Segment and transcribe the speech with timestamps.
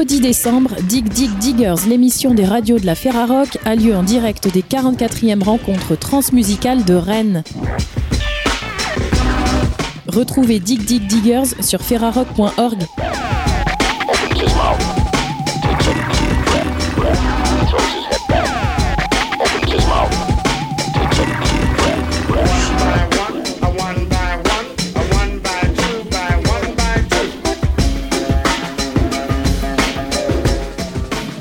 [0.00, 4.02] au 10 décembre, Dig Dig Diggers, l'émission des radios de la Ferrarock, a lieu en
[4.02, 7.42] direct des 44e rencontres transmusicales de Rennes.
[10.06, 12.78] Retrouvez Dig Dig Diggers sur ferrarock.org.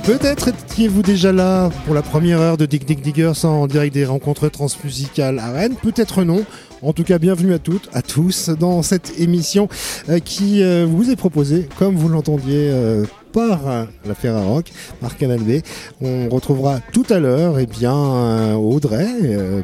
[0.10, 4.06] Peut-être étiez-vous déjà là pour la première heure de Dig Dig Diggers en direct des
[4.06, 5.76] rencontres transmusicales à Rennes.
[5.84, 6.46] Peut-être non.
[6.82, 9.70] En tout cas, bienvenue à toutes, à tous dans cette émission
[10.10, 15.40] euh, qui euh, vous est proposée, comme vous l'entendiez, euh, par la Ferrarock, par Canal.
[16.02, 19.08] On retrouvera tout à l'heure eh bien Audrey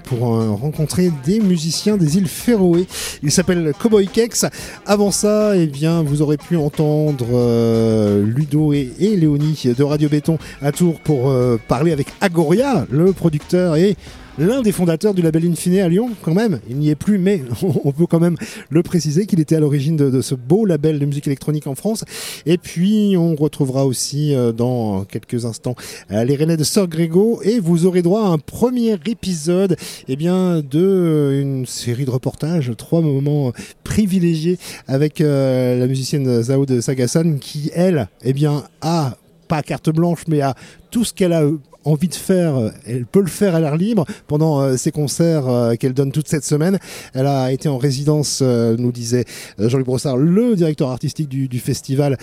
[0.03, 2.87] pour rencontrer des musiciens des îles Féroé.
[3.23, 4.45] Il s'appelle Cowboy Kex.
[4.85, 10.37] Avant ça, eh bien vous aurez pu entendre Ludo et, et, Léonie de Radio Béton
[10.61, 11.33] à Tours pour
[11.67, 13.95] parler avec Agoria, le producteur et
[14.37, 16.59] l'un des fondateurs du label Infine à Lyon, quand même.
[16.69, 17.41] Il n'y est plus, mais
[17.83, 18.35] on peut quand même
[18.69, 22.03] le préciser qu'il était à l'origine de, ce beau label de musique électronique en France.
[22.45, 25.75] Et puis, on retrouvera aussi euh, dans quelques instants
[26.11, 30.15] euh, les Rennais de Sœur Grégo et vous aurez droit à un premier épisode eh
[30.15, 33.51] bien, de euh, une série de reportages, trois moments
[33.83, 40.23] privilégiés avec la musicienne Zao de Sagasan qui, elle, eh bien, a pas carte blanche,
[40.27, 40.55] mais a
[40.91, 41.43] tout ce qu'elle a
[41.85, 45.47] envie de faire, euh, elle peut le faire à l'air libre pendant euh, ses concerts
[45.47, 46.79] euh, qu'elle donne toute cette semaine.
[47.13, 49.25] Elle a été en résidence, nous disait
[49.59, 52.17] Jean-Luc Brossard, le directeur artistique du, du festival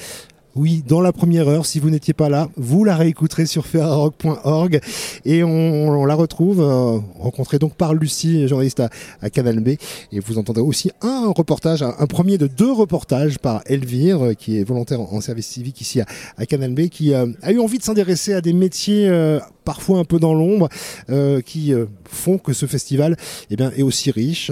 [0.55, 4.81] oui, dans la première heure, si vous n'étiez pas là, vous la réécouterez sur ferrarock.org
[5.25, 8.83] et on, la retrouve, euh, rencontrée donc par Lucie, journaliste
[9.23, 9.77] à, Canal B.
[10.13, 14.59] Et vous entendrez aussi un reportage, un, premier de deux reportages par Elvire, euh, qui
[14.59, 16.03] est volontaire en, service civique ici
[16.37, 19.11] à, Canal B, qui euh, a eu envie de s'intéresser à des métiers
[19.65, 20.69] parfois un peu dans l'ombre,
[21.47, 21.73] qui
[22.05, 23.17] font que ce festival
[23.51, 24.51] eh bien, est aussi riche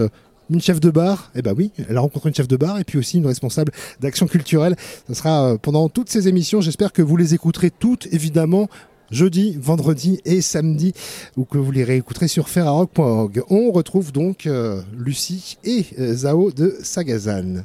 [0.50, 2.84] une chef de bar, eh ben oui, elle a rencontré une chef de bar et
[2.84, 4.76] puis aussi une responsable d'action culturelle.
[5.08, 6.60] Ce sera euh, pendant toutes ces émissions.
[6.60, 8.68] J'espère que vous les écouterez toutes, évidemment,
[9.10, 10.92] jeudi, vendredi et samedi,
[11.36, 13.42] ou que vous les réécouterez sur ferrarock.org.
[13.48, 17.64] On retrouve donc euh, Lucie et euh, Zao de Sagazan.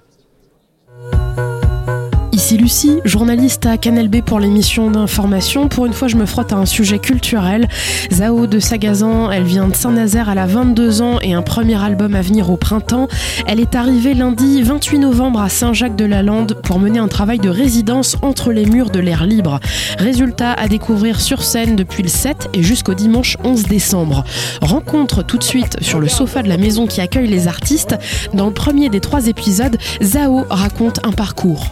[2.46, 5.68] Ici Lucie, journaliste à Canal B pour l'émission d'information.
[5.68, 7.68] Pour une fois, je me frotte à un sujet culturel.
[8.14, 12.14] Zao de Sagazan, elle vient de Saint-Nazaire, elle a 22 ans et un premier album
[12.14, 13.08] à venir au printemps.
[13.48, 18.52] Elle est arrivée lundi 28 novembre à Saint-Jacques-de-la-Lande pour mener un travail de résidence entre
[18.52, 19.60] les murs de l'air libre.
[19.98, 24.24] Résultat à découvrir sur scène depuis le 7 et jusqu'au dimanche 11 décembre.
[24.62, 27.96] Rencontre tout de suite sur le sofa de la maison qui accueille les artistes.
[28.36, 31.72] Dans le premier des trois épisodes, Zao raconte un parcours.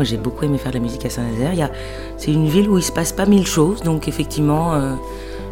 [0.00, 1.68] Moi, j'ai beaucoup aimé faire de la musique à Saint-Nazaire.
[2.16, 4.94] C'est une ville où il se passe pas mille choses, donc effectivement, euh,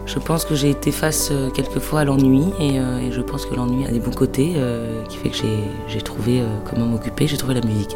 [0.07, 3.55] je pense que j'ai été face euh, quelquefois à l'ennui, euh, et, je pense que
[3.55, 4.55] l'ennui a des bons côtés,
[5.11, 5.37] qui fait que
[5.87, 7.95] j'ai trouvé comment m'occuper, j'ai trouvé la musique.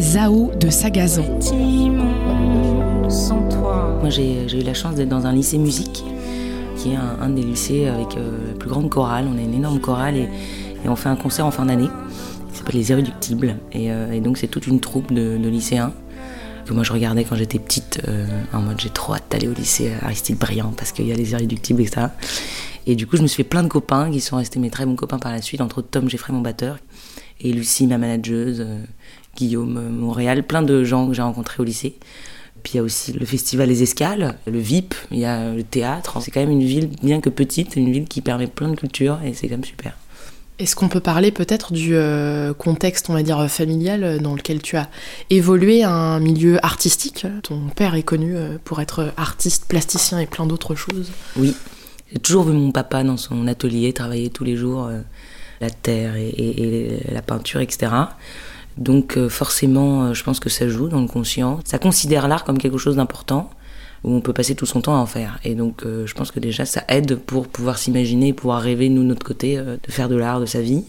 [0.00, 1.38] Zao de Sagazan.
[4.00, 6.02] Moi, j'ai eu la chance d'être dans un lycée musique,
[6.76, 9.26] qui est un, des lycées avec la plus grande chorale.
[9.32, 10.28] On a une énorme chorale et
[10.88, 11.88] on fait un concert en fin d'année
[12.56, 13.56] s'appelle Les Irréductibles.
[13.74, 15.92] Euh, et, donc c'est toute une troupe de, lycéens
[16.66, 19.54] que moi je regardais quand j'étais petite euh, en mode j'ai trop hâte d'aller au
[19.54, 22.14] lycée Aristide Briand parce qu'il y a les Irréductibles et ça.
[22.86, 24.84] Et du coup je me suis fait plein de copains qui sont restés mes très
[24.84, 26.78] bons copains par la suite, entre Tom Jeffrey mon batteur
[27.40, 28.82] et Lucie ma manageuse, euh,
[29.36, 31.96] Guillaume Montréal, plein de gens que j'ai rencontrés au lycée.
[32.62, 35.62] Puis il y a aussi le festival Les Escales, le VIP, il y a le
[35.62, 36.20] théâtre.
[36.20, 39.20] C'est quand même une ville, bien que petite, une ville qui permet plein de culture
[39.24, 39.96] et c'est quand même super.
[40.58, 44.60] Est-ce qu'on peut parler peut-être du euh, contexte, on va dire, familial euh, dans lequel
[44.60, 44.88] tu as
[45.30, 47.26] évolué un milieu artistique?
[47.44, 51.12] Ton père est connu euh, pour être artiste, plasticien et plein d'autres choses.
[51.36, 51.54] Oui,
[52.12, 54.90] j'ai toujours vu mon papa dans son atelier travailler tous les jours
[55.60, 57.92] la terre et, la peinture, etc.
[58.76, 61.60] Donc forcément, je pense que ça joue dans le conscient.
[61.64, 63.50] Ça considère l'art comme quelque chose d'important
[64.04, 65.38] où on peut passer tout son temps à en faire.
[65.44, 69.02] Et donc, euh, je pense que déjà, ça aide pour pouvoir s'imaginer, pouvoir rêver, nous,
[69.02, 70.84] de notre côté, euh, de faire de l'art de sa vie.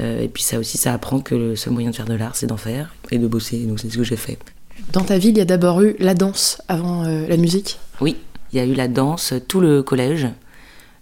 [0.00, 2.36] Euh, et puis ça aussi, ça apprend que le seul moyen de faire de l'art,
[2.36, 3.58] c'est d'en faire et de bosser.
[3.58, 4.38] Donc, c'est ce que j'ai fait.
[4.92, 7.78] Dans ta vie, il y a d'abord eu la danse avant la musique?
[8.00, 8.16] Oui,
[8.52, 10.26] il y a eu la danse tout le collège.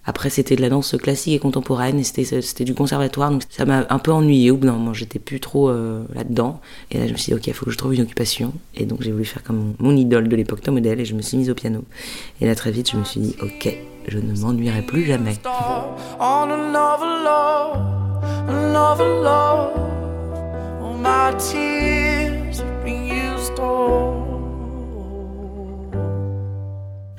[0.04, 3.86] Après, c'était de la danse classique et contemporaine, et c'était du conservatoire, donc ça m'a
[3.88, 4.92] un peu ennuyé au bout d'un.
[4.92, 6.60] J'étais plus trop euh, là-dedans.
[6.90, 8.52] Et là, je me suis dit, ok, il faut que je trouve une occupation.
[8.74, 11.22] Et donc, j'ai voulu faire comme mon idole de l'époque, Tom Model, et je me
[11.22, 11.84] suis mise au piano.
[12.40, 13.76] Et là, très vite, je me suis dit, ok,
[14.08, 15.34] je ne m'ennuierai plus jamais.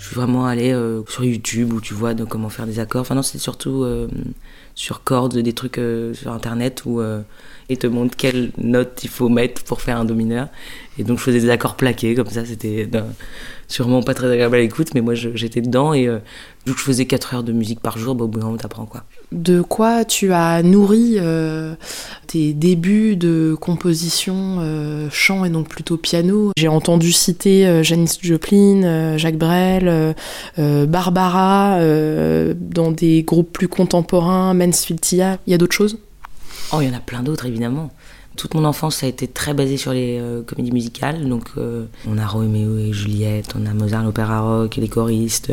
[0.04, 3.00] Je suis vraiment allé euh, sur YouTube où tu vois comment faire des accords.
[3.00, 4.10] Enfin non, c'est surtout euh,
[4.76, 7.02] sur cordes, des trucs euh, sur internet où
[7.70, 10.50] ils te montrent quelle note il faut mettre pour faire un do mineur.
[10.98, 12.86] Et donc je faisais des accords plaqués comme ça, c'était
[13.68, 16.08] sûrement pas très agréable à l'écoute, mais moi j'étais dedans et
[16.66, 18.58] vu que je faisais 4 heures de musique par jour, bah, au bout d'un moment
[18.58, 19.04] t'apprends quoi.
[19.32, 21.76] De quoi tu as nourri euh,
[22.28, 26.52] tes débuts de composition euh, chant et donc plutôt piano?
[26.56, 30.16] J'ai entendu citer euh, Janis Joplin, Jacques Brel,
[30.58, 31.80] Barbara
[32.56, 35.38] dans des groupes plus contemporains, Mansfield Tia.
[35.48, 35.98] Il y a d'autres choses?
[36.72, 37.92] Oh, il y en a plein d'autres évidemment.
[38.36, 41.28] Toute mon enfance, a été très basé sur les comédies musicales.
[41.28, 41.50] Donc,
[42.08, 45.52] on a Roméo et Juliette, on a Mozart, l'opéra rock, les choristes.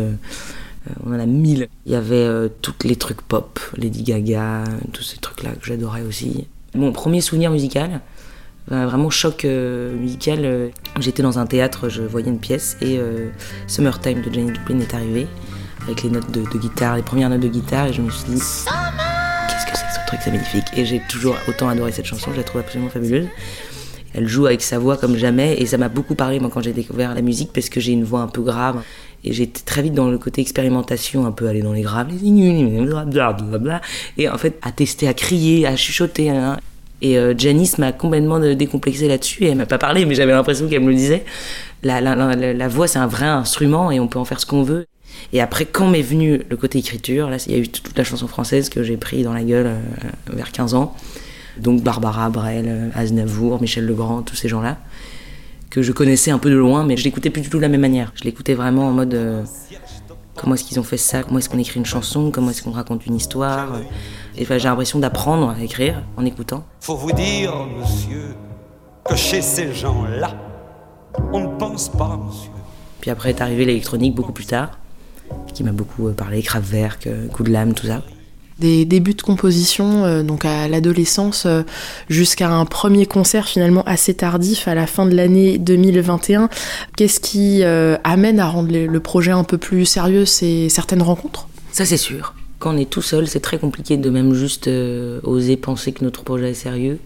[0.88, 1.69] Euh, on en a mille.
[1.87, 6.03] Il y avait euh, tous les trucs pop, Lady Gaga, tous ces trucs-là que j'adorais
[6.03, 6.47] aussi.
[6.75, 8.00] Mon premier souvenir musical,
[8.69, 10.71] vraiment choc euh, musical.
[11.00, 13.00] J'étais dans un théâtre, je voyais une pièce et
[13.67, 15.27] Summertime de Janis Joplin est arrivé
[15.82, 18.41] avec les notes de, guitare, les premières notes de guitare et je me suis dit
[20.22, 20.66] c'est magnifique.
[20.76, 23.26] Et j'ai toujours autant adoré cette chanson, je la trouve absolument fabuleuse.
[24.14, 26.72] Elle joue avec sa voix comme jamais et ça m'a beaucoup parlé moi quand j'ai
[26.72, 28.82] découvert la musique parce que j'ai une voix un peu grave
[29.22, 32.08] et j'étais très vite dans le côté expérimentation, un peu aller dans les graves,
[34.16, 36.30] et en fait à tester, à crier, à chuchoter.
[36.30, 36.56] Hein.
[37.02, 39.44] Et euh, Janice m'a complètement décomplexé là-dessus.
[39.44, 41.24] Elle m'a pas parlé, mais j'avais l'impression qu'elle me le disait.
[41.82, 44.86] La, la, voix, c'est un vrai instrument et on peut en faire ce qu'on veut.
[45.32, 48.04] Et après, quand m'est venu le côté écriture, là, il y a eu toute la
[48.04, 49.80] chanson française que j'ai pris dans la gueule euh,
[50.32, 50.94] vers 15 ans.
[51.58, 54.78] Donc Barbara, Brel, euh, Aznavour, Michel Legrand, tous ces gens-là
[55.70, 57.68] que je connaissais un peu de loin, mais je l'écoutais plus du tout de la
[57.68, 58.12] même manière.
[58.16, 59.44] Je l'écoutais vraiment en mode euh,
[60.36, 62.72] comment est-ce qu'ils ont fait ça, comment est-ce qu'on écrit une chanson, comment est-ce qu'on
[62.72, 63.78] raconte une histoire?
[64.36, 66.64] Et j'ai l'impression d'apprendre à écrire en écoutant.
[66.80, 68.34] Faut vous dire, monsieur,
[69.04, 70.34] que chez ces gens-là,
[71.32, 72.50] on ne pense pas, monsieur.
[73.00, 74.80] Puis après est arrivé l'électronique beaucoup plus tard,
[75.55, 78.03] qui m'a beaucoup euh, parlé, Kraftwerk, euh, Coup de lame, tout ça
[78.61, 81.62] des débuts de composition, euh, donc à l'adolescence, euh,
[82.09, 86.49] jusqu'à un premier concert finalement assez tardif à la fin de l'année 2021.
[86.97, 91.49] Qu'est-ce qui euh, amène à rendre le projet un peu plus sérieux C'est certaines rencontres?
[91.73, 92.35] Ça c'est sûr.
[92.59, 94.69] Quand on est tout seul, c'est très compliqué de même juste
[95.23, 96.99] oser penser que notre projet est sérieux.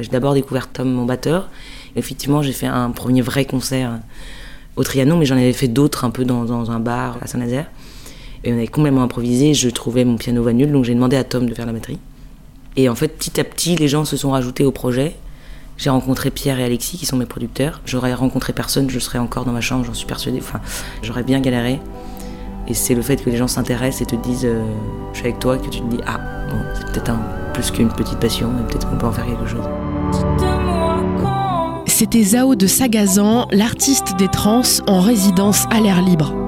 [0.00, 1.50] J'ai d'abord découvert Tom, mon batteur.
[1.94, 4.00] Effectivement, j'ai fait un premier vrai concert
[4.78, 7.66] au Trianon, mais j'en avais fait d'autres un peu dans, dans un bar à Saint-Nazaire.
[8.44, 9.52] Et on avait complètement improvisé.
[9.52, 11.98] Je trouvais mon piano va nul, donc j'ai demandé à Tom de faire la batterie.
[12.76, 15.16] Et en fait, petit à petit, les gens se sont rajoutés au projet.
[15.76, 17.80] J'ai rencontré Pierre et Alexis, qui sont mes producteurs.
[17.86, 20.38] J'aurais rencontré personne, je serais encore dans ma chambre, j'en suis persuadée.
[20.40, 20.60] Enfin,
[21.02, 21.80] j'aurais bien galéré.
[22.68, 24.62] Et c'est le fait que les gens s'intéressent et te disent euh,
[25.12, 26.18] je suis avec toi que tu te dis ah
[26.50, 27.12] bon c'est peut-être
[27.54, 30.77] plus qu'une petite passion et peut-être qu'on peut en faire quelque chose.
[31.98, 36.47] C'était Zao de Sagazan, l'artiste des trans en résidence à l'air libre.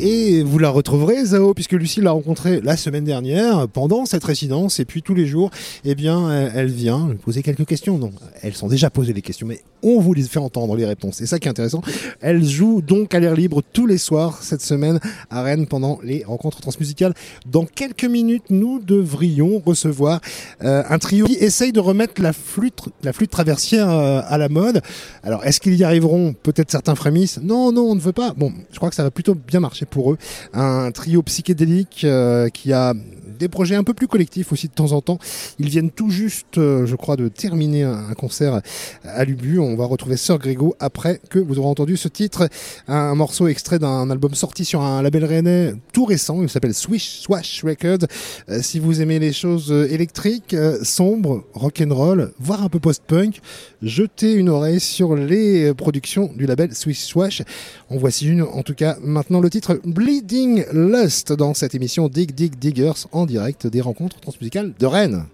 [0.00, 4.78] Et vous la retrouverez, Zao, puisque Lucie l'a rencontrée la semaine dernière, pendant cette résidence,
[4.78, 5.50] et puis tous les jours,
[5.84, 7.98] eh bien, elle vient poser quelques questions.
[7.98, 11.16] Non, elles sont déjà posées les questions, mais on vous les fait entendre les réponses.
[11.16, 11.82] C'est ça qui est intéressant.
[12.20, 16.22] Elle joue donc à l'air libre tous les soirs cette semaine à Rennes pendant les
[16.24, 17.14] rencontres transmusicales.
[17.46, 20.20] Dans quelques minutes, nous devrions recevoir
[20.62, 24.48] euh, un trio qui essaye de remettre la flûte, la flûte traversière euh, à la
[24.48, 24.80] mode.
[25.24, 26.34] Alors, est-ce qu'ils y arriveront?
[26.40, 27.40] Peut-être certains frémissent.
[27.42, 28.32] Non, non, on ne veut pas.
[28.36, 30.18] Bon, je crois que ça va plutôt bien marcher pour eux.
[30.52, 32.94] Un trio psychédélique euh, qui a
[33.38, 35.18] des projets un peu plus collectifs aussi de temps en temps.
[35.58, 38.60] Ils viennent tout juste, euh, je crois, de terminer un, concert
[39.04, 39.58] à Lubu.
[39.58, 42.48] On va retrouver Sœur Grégo après que vous aurez entendu ce titre,
[42.88, 46.42] un, morceau extrait d'un album sorti sur un label rennais tout récent.
[46.42, 48.06] Il s'appelle Swish Swash Records.
[48.48, 53.40] Euh, si vous aimez les choses électriques, sombres, rock'n'roll, voire un peu post-punk,
[53.82, 57.42] jetez une oreille sur les productions du label Swish Swash.
[57.90, 62.34] En voici une, en tout cas, maintenant le titre Bleeding Lust dans cette émission Dig
[62.34, 65.24] Dig Diggers en direct des rencontres transmusicales de Rennes.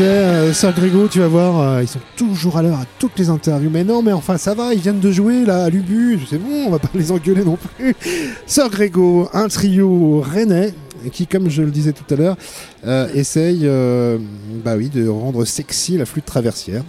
[0.00, 3.18] Disait, euh, Sir Grégo, tu vas voir, euh, ils sont toujours à l'heure à toutes
[3.18, 3.70] les interviews.
[3.70, 6.66] Mais non, mais enfin ça va, ils viennent de jouer là à l'Ubu, c'est bon,
[6.66, 7.94] on va pas les engueuler non plus.
[8.46, 10.72] Sir Grégo, un trio rennais
[11.12, 12.36] qui, comme je le disais tout à l'heure,
[12.86, 14.18] euh, essaye euh,
[14.64, 16.82] bah oui, de rendre sexy la flûte traversière.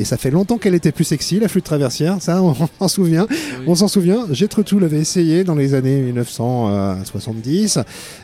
[0.00, 3.26] Et ça fait longtemps qu'elle était plus sexy, la flûte traversière, ça on s'en souvient.
[3.66, 7.80] On s'en souvient, Jethro l'avait essayé dans les années 1970,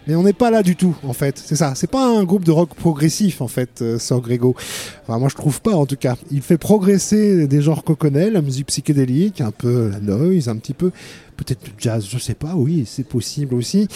[0.07, 1.75] mais on n'est pas là du tout en fait, c'est ça.
[1.75, 4.55] C'est pas un groupe de rock progressif en fait, euh, Sir Grégo.
[5.03, 6.15] Enfin moi je trouve pas en tout cas.
[6.31, 10.57] Il fait progresser des genres qu'on connaît, la musique psychédélique, un peu la noise, un
[10.57, 10.93] petit peu
[11.37, 13.89] peut-être le jazz, je sais pas, oui c'est possible aussi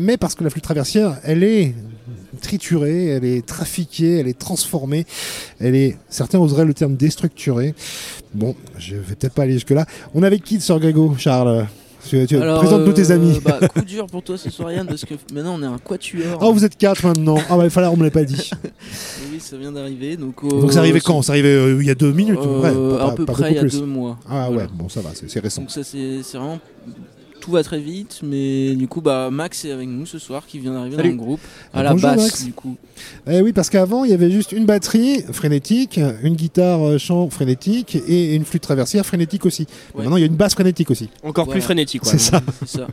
[0.00, 1.74] mais parce que la flûte traversière, elle est
[2.40, 5.04] triturée, elle est trafiquée, elle est transformée,
[5.58, 7.74] elle est, certains oseraient le terme déstructurée.
[8.34, 9.86] Bon, je vais peut-être pas aller jusque-là.
[10.14, 11.66] On avait qui de Sir Grégo, Charles?
[12.08, 13.38] Tu, tu Alors, présente-nous tes euh, amis.
[13.44, 16.38] bah, coup dur pour toi ce soir Yann parce que maintenant on est un quatuor.
[16.40, 17.36] Oh, vous êtes quatre maintenant.
[17.50, 18.50] Ah, bah, il fallait, on me l'a pas dit.
[19.30, 20.16] Oui, ça vient d'arriver.
[20.16, 21.20] Donc, Donc, c'est arrivé quand?
[21.20, 23.56] C'est arrivé euh, il y a deux minutes, euh, ouais, À peu pas près il
[23.56, 23.78] y a plus.
[23.80, 24.18] deux mois.
[24.26, 24.64] Ah Voilà.
[24.64, 25.60] ouais, bon, ça va, c'est récent.
[25.60, 26.58] Donc ça c'est vraiment
[27.40, 30.58] tout va très vite, mais du coup bah Max est avec nous ce soir qui
[30.58, 31.40] vient d'arriver dans le groupe
[31.72, 32.44] à la bonjour, basse Max.
[32.44, 32.76] du coup.
[33.28, 37.28] Eh oui, parce qu'avant, il y avait juste une batterie frénétique, une guitare euh, chant
[37.30, 39.66] frénétique et une flûte traversière frénétique aussi.
[39.94, 40.02] Ouais.
[40.02, 41.08] Maintenant, il y a une basse frénétique aussi.
[41.22, 41.56] Encore Voilà.
[41.58, 42.02] plus frénétique.
[42.02, 42.12] quoi.
[42.12, 42.42] C'est ça.
[42.66, 42.86] C'est ça.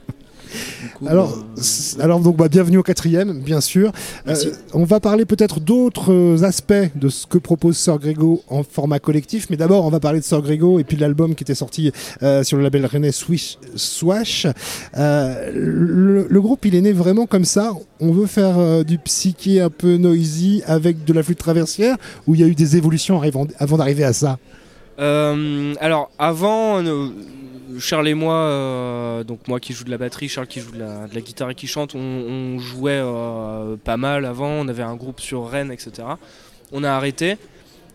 [0.96, 3.92] Coup, Alors, c- alors donc, bah, bienvenue au quatrième, bien sûr.
[4.28, 4.36] Euh,
[4.74, 9.00] on va parler peut-être d'autres euh, aspects de ce que propose Sir Grégo en format
[9.00, 11.56] collectif, mais d'abord, on va parler de Sir Grégo et puis de l'album qui était
[11.56, 11.92] sorti
[12.24, 14.48] euh, sur le label René Swish, Swash.
[14.98, 17.74] Euh, le, le groupe, il est né vraiment comme ça.
[18.00, 21.96] On veut faire euh, du psyché un peu noisy avec de la flûte traversière,
[22.28, 24.38] ou il y a eu des évolutions avant, avant d'arriver à ça?
[25.00, 27.10] Euh, alors avant, euh,
[27.80, 30.80] Charles et moi, euh, donc moi qui joue de la batterie, Charles qui joue de
[30.80, 34.50] la, de la guitare et qui chante, on, on jouait euh, pas mal avant.
[34.50, 36.08] On avait un groupe sur Rennes, etc.
[36.72, 37.38] On a arrêté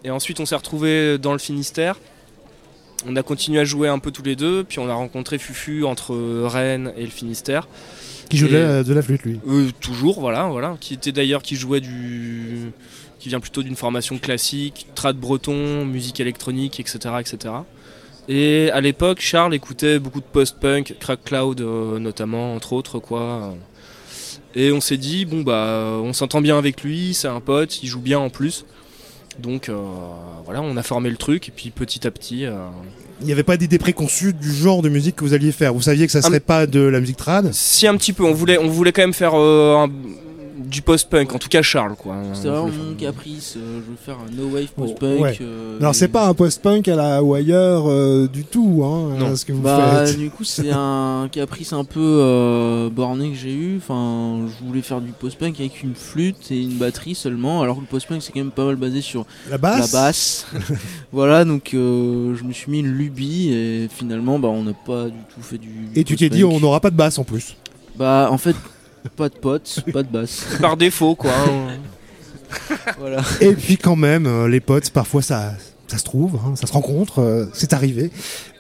[0.05, 1.97] et ensuite on s'est retrouvé dans le Finistère.
[3.07, 5.85] On a continué à jouer un peu tous les deux, puis on a rencontré Fufu
[5.85, 6.15] entre
[6.47, 7.67] Rennes et le Finistère.
[8.31, 9.41] Qui Et- la, de la flûte, lui.
[9.49, 10.77] Euh, toujours, voilà, voilà.
[10.81, 12.71] Qui était d'ailleurs qui jouait du,
[13.19, 17.55] qui vient plutôt d'une formation classique, trad breton, musique électronique, etc., etc.
[18.29, 23.55] Et à l'époque, Charles écoutait beaucoup de post-punk, Crack Cloud euh, notamment, entre autres, quoi.
[24.55, 27.89] Et on s'est dit, bon bah, on s'entend bien avec lui, c'est un pote, il
[27.89, 28.65] joue bien en plus.
[29.39, 29.77] Donc euh,
[30.45, 32.59] voilà, on a formé le truc, et puis petit à petit, euh,
[33.21, 35.73] Il n'y avait pas d'idée préconçue du genre de musique que vous alliez faire.
[35.73, 37.51] Vous saviez que ça Ah, serait pas de la musique trad?
[37.53, 39.91] Si un petit peu, on voulait, on voulait quand même faire euh, un-
[40.67, 42.17] du post-punk, en tout cas Charles quoi.
[42.35, 45.21] C'était vraiment mon caprice, euh, je veux faire un no wave post-punk.
[45.21, 45.39] Ouais.
[45.41, 47.55] euh, Alors et- c'est pas un post-punk à la Wire
[47.89, 49.37] euh, du tout, hein, Non.
[49.37, 50.17] ce que vous Bah, faites.
[50.19, 53.77] du coup, c'est un caprice un peu euh, borné que j'ai eu.
[53.79, 57.81] Enfin, je voulais faire du post-punk avec une flûte et une batterie seulement, alors que
[57.83, 59.93] le post-punk c'est quand même pas mal basé sur La basse.
[59.93, 60.47] la basse.
[61.13, 65.07] voilà, donc euh, je me suis mis une lubie et finalement, bah, on n'a pas
[65.07, 65.69] du tout fait du.
[65.95, 67.57] Et tu t'es dit, on n'aura pas de basse en plus.
[67.97, 68.57] Bah, en fait,
[69.11, 70.47] pas de potes, pas de basse.
[70.61, 71.33] Par défaut quoi.
[71.33, 71.77] hein.
[72.99, 73.23] voilà.
[73.41, 75.55] Et puis quand même, euh, les potes, parfois ça,
[75.89, 78.11] ça se trouve, hein, ça se rencontre, euh, c'est arrivé.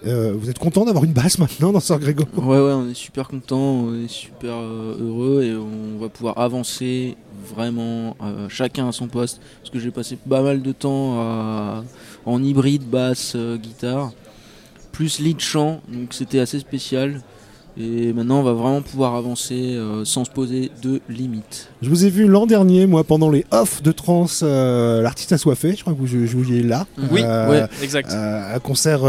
[0.07, 2.25] Euh, vous êtes content d'avoir une basse maintenant dans Sœur Grégo?
[2.37, 6.39] Ouais, ouais, on est super content, on est super euh, heureux et on va pouvoir
[6.39, 7.17] avancer
[7.55, 9.41] vraiment euh, chacun à son poste.
[9.61, 11.85] Parce que j'ai passé pas mal de temps à-
[12.27, 14.13] en hybride, basse, euh, guitare,
[14.91, 17.21] plus lead chant, donc c'était assez spécial.
[17.79, 21.71] Et maintenant, on va vraiment pouvoir avancer euh, sans se poser de limites.
[21.81, 25.75] Je vous ai vu l'an dernier, moi, pendant les off de trans, euh, l'artiste assoiffé,
[25.75, 26.87] je crois que vous jouiez là.
[27.11, 27.67] Oui, Euh, ouais.
[27.83, 28.11] exact.
[28.13, 29.01] euh, un concert.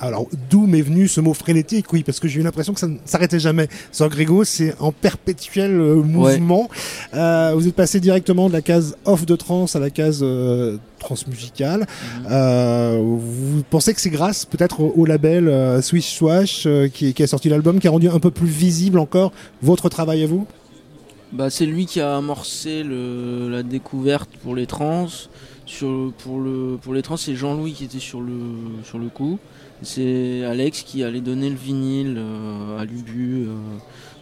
[0.00, 2.86] Alors, d'où m'est venu ce mot frénétique Oui, parce que j'ai eu l'impression que ça
[2.88, 3.68] ne s'arrêtait jamais.
[3.92, 6.68] Sœur Grégo, c'est en perpétuel euh, mouvement.
[7.14, 10.76] Euh, vous êtes passé directement de la case off de trans à la case euh,
[10.98, 11.86] transmusicale.
[12.30, 17.26] Euh, vous pensez que c'est grâce peut-être au, au label Swish Swash qui, qui a
[17.26, 19.32] sorti l'album, qui a rendu un peu plus visible encore
[19.62, 20.46] votre travail à vous?
[21.32, 25.08] Bah, c'est lui qui a amorcé le- la découverte pour les trans.
[25.66, 28.32] Sur, pour, le, pour les trans, c'est Jean-Louis qui était sur le,
[28.84, 29.38] sur le coup.
[29.82, 33.54] C'est Alex qui allait donner le vinyle euh, à l'Ubu euh,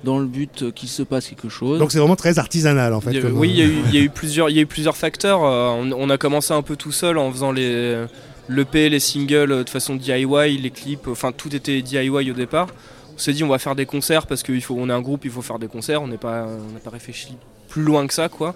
[0.04, 1.78] dans le but qu'il se passe quelque chose.
[1.78, 3.10] Donc c'est vraiment très artisanal en fait.
[3.10, 4.56] Il y a- comme, oui, il y, a eu, il y a eu plusieurs, il
[4.56, 5.44] y a eu plusieurs facteurs.
[5.44, 8.04] Euh, on, on a commencé un peu tout seul en faisant les
[8.48, 12.68] l'EP, les singles de façon DIY, les clips, enfin tout était DIY au départ.
[13.14, 15.24] On s'est dit on va faire des concerts parce qu'il faut, on est un groupe,
[15.24, 16.02] il faut faire des concerts.
[16.02, 17.28] On n'est pas, on n'a pas réfléchi
[17.68, 18.54] plus loin que ça, quoi.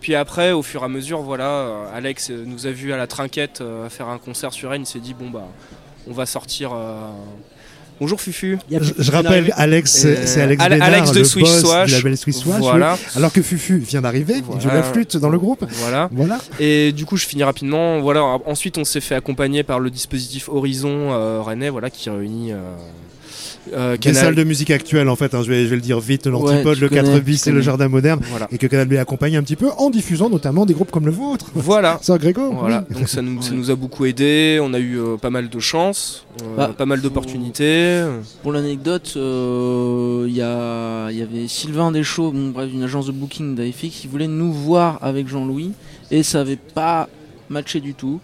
[0.00, 3.62] Puis après, au fur et à mesure, voilà, Alex nous a vu à la trinquette
[3.90, 4.82] faire un concert sur Rennes.
[4.82, 5.48] Il s'est dit bon bah,
[6.08, 6.72] on va sortir.
[6.72, 7.08] euh,
[7.98, 8.58] Bonjour Fufu.
[8.70, 11.88] Je, je rappelle, Alex, c'est Euh, c'est Alex Bénard, Alex de le Swish boss Swash.
[11.88, 12.60] du label Swish Swash, oui.
[12.62, 12.98] Voilà.
[13.16, 14.82] Alors que Fufu vient d'arriver, il joue la Voilà.
[14.82, 15.64] flûte dans le groupe.
[15.80, 16.10] Voilà.
[16.12, 16.38] Voilà.
[16.60, 18.00] Et du coup, je finis rapidement.
[18.02, 18.22] Voilà.
[18.44, 22.56] Ensuite, on s'est fait accompagner par le dispositif Horizon euh, Rennais, voilà, qui réunit euh,
[23.74, 24.22] euh, Des Canal.
[24.22, 26.78] salles de musique actuelles en fait, hein, je, vais, je vais le dire vite, l'antipode,
[26.78, 28.20] le 4 connais, bis et le jardin moderne.
[28.30, 28.48] Voilà.
[28.52, 31.12] Et que Canal B accompagne un petit peu en diffusant notamment des groupes comme le
[31.12, 31.46] vôtre.
[31.54, 31.98] Voilà.
[32.02, 32.52] Sœur Grégo.
[32.52, 32.96] Voilà, oui.
[32.98, 35.58] donc ça nous, ça nous a beaucoup aidé, on a eu euh, pas mal de
[35.60, 38.04] chance, euh, Bah, pas mal d'opportunités.
[38.42, 43.06] Pour l'anecdote, euh, il y, a- il y avait Sylvain Deschaux, bon, bref, une agence
[43.06, 45.72] de booking d'AFX, qui voulait nous voir avec Jean-Louis
[46.10, 47.08] et ça avait pas
[47.48, 48.20] matché du tout.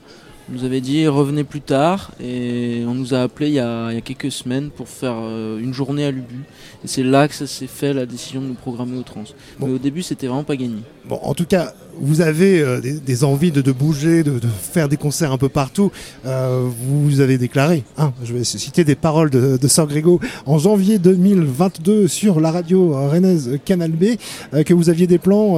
[0.48, 3.90] On nous avait dit revenez plus tard et on nous a appelé il y a,
[3.90, 6.40] il y a quelques semaines pour faire euh, une journée à l'Ubu.
[6.84, 9.24] Et c'est là que ça s'est fait la décision de nous programmer au trans.
[9.58, 9.68] Bon.
[9.68, 10.78] Mais au début c'était vraiment pas gagné.
[11.04, 14.40] Bon, en tout cas, vous avez euh, des, envies de, bouger, de,
[14.72, 15.90] faire des concerts un peu partout.
[16.26, 20.58] Euh, vous avez déclaré, hein, je vais citer des paroles de, de Sœur Grégo, en
[20.58, 24.16] janvier 2022 sur la radio rennaise Canal B,
[24.54, 25.56] euh, que vous aviez des plans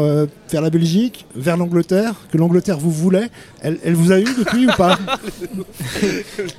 [0.51, 3.29] vers la Belgique, vers l'Angleterre, que l'Angleterre vous voulait.
[3.61, 4.99] Elle, elle vous a eu depuis ou pas?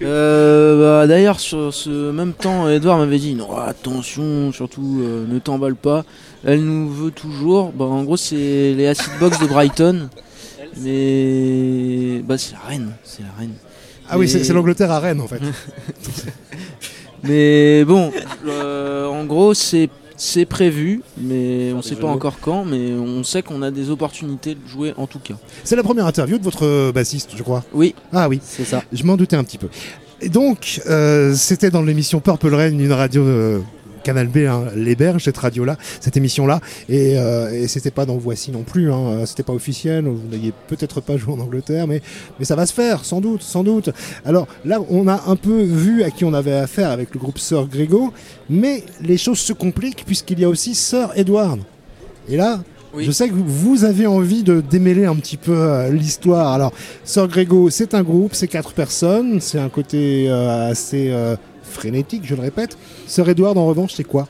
[0.02, 6.06] Bah, D'ailleurs, sur ce même temps, Edouard m'avait dit non, attention, surtout ne t'emballe pas.
[6.46, 7.72] Elle nous veut toujours.
[7.72, 8.36] Bah, en gros, c'est
[8.76, 10.10] les acid box de Brighton.
[10.82, 12.92] Mais bah, c'est la reine.
[13.04, 13.54] C'est la reine.
[14.10, 15.40] Ah oui, c'est Et- c'est l'Angleterre à Rennes en fait.
[17.24, 18.12] Mais bon,
[18.48, 19.90] euh, en gros, c'est.
[20.18, 24.56] C'est prévu, mais on sait pas encore quand, mais on sait qu'on a des opportunités
[24.56, 25.34] de jouer en tout cas.
[25.66, 27.66] C'est la première interview de votre euh, bassiste, je crois.
[27.74, 28.40] Oui, Ah oui.
[28.42, 28.82] c'est ça.
[28.94, 29.68] Je m'en doutais un petit peu.
[30.22, 33.60] Et donc, euh, c'était dans l'émission Purple Rain, une radio euh,
[34.06, 36.62] Canal B, hein, l'héberge, cette radio-là, cette émission-là.
[36.90, 40.28] Et, euh, et c'était pas dans Voici non plus, hein, euh, c'était pas officiel, vous
[40.30, 42.02] n'ayez peut-être pas joué en Angleterre, mais,
[42.44, 43.90] ça va se faire, sans doute, sans doute.
[44.24, 47.40] Alors là, on a un peu vu à qui on avait affaire avec le groupe
[47.40, 48.14] Sœur Grégo,
[48.50, 51.60] mais les choses se compliquent puisqu'il y a aussi Sœur Edward.
[52.30, 52.60] Et là,
[52.96, 53.04] Oui.
[53.06, 56.54] je sais que vous avez envie de démêler un petit peu euh, l'histoire.
[56.54, 56.72] Alors,
[57.04, 62.22] Sœur Grégo, c'est un groupe, c'est quatre personnes, c'est un côté euh, assez euh, frénétique,
[62.26, 62.78] je le répète.
[63.08, 64.28] Sœur Edward, en revanche, c'est quoi?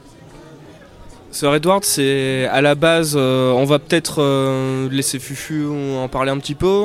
[1.31, 6.31] Sœur Edward, c'est à la base, euh, on va peut-être euh, laisser Fufu en parler
[6.31, 6.83] un petit peu.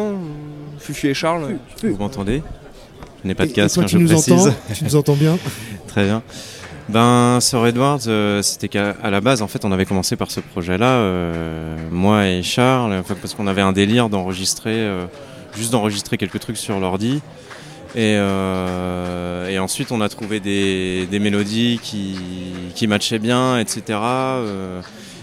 [0.78, 1.56] Fufu et Charles.
[1.84, 2.42] Vous m'entendez?
[3.22, 4.32] Je n'ai pas de Et- et casque, toi, hein, tu je nous précise.
[4.32, 4.54] entends?
[4.74, 5.38] Tu nous entends bien?
[5.86, 6.22] Très bien.
[6.90, 10.40] Ben, Sir Edward, euh, c'était qu'à la base, en fait, on avait commencé par ce
[10.40, 15.06] projet-là, euh, moi et Charles, parce qu'on avait un délire d'enregistrer, euh,
[15.56, 17.22] juste d'enregistrer quelques trucs sur l'ordi.
[17.94, 22.16] Et, et ensuite, on a trouvé des, des mélodies qui,
[22.74, 23.98] qui matchaient bien, etc.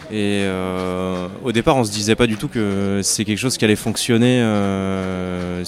[0.10, 3.66] Et euh, au départ, on se disait pas du tout que c'est quelque chose qui
[3.66, 5.64] allait fonctionner euh,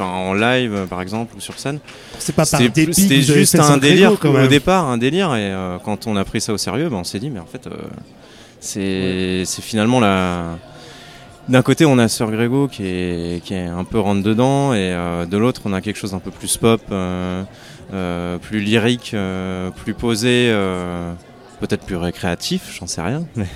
[0.00, 1.78] en live, par exemple, ou sur scène.
[2.18, 5.34] C'est pas C'était juste un délire au départ, un délire.
[5.34, 7.46] Et euh, quand on a pris ça au sérieux, ben, on s'est dit, mais en
[7.46, 7.68] fait,
[8.60, 10.58] c'est finalement la.
[11.48, 14.96] D'un côté, on a Sir Grégo qui est, qui est un peu rentre dedans, et
[15.28, 16.80] de l'autre, on a quelque chose un peu plus pop,
[18.40, 19.14] plus lyrique,
[19.84, 20.54] plus posé,
[21.66, 23.24] peut-être plus récréatif, j'en sais rien.
[23.36, 23.46] Mais,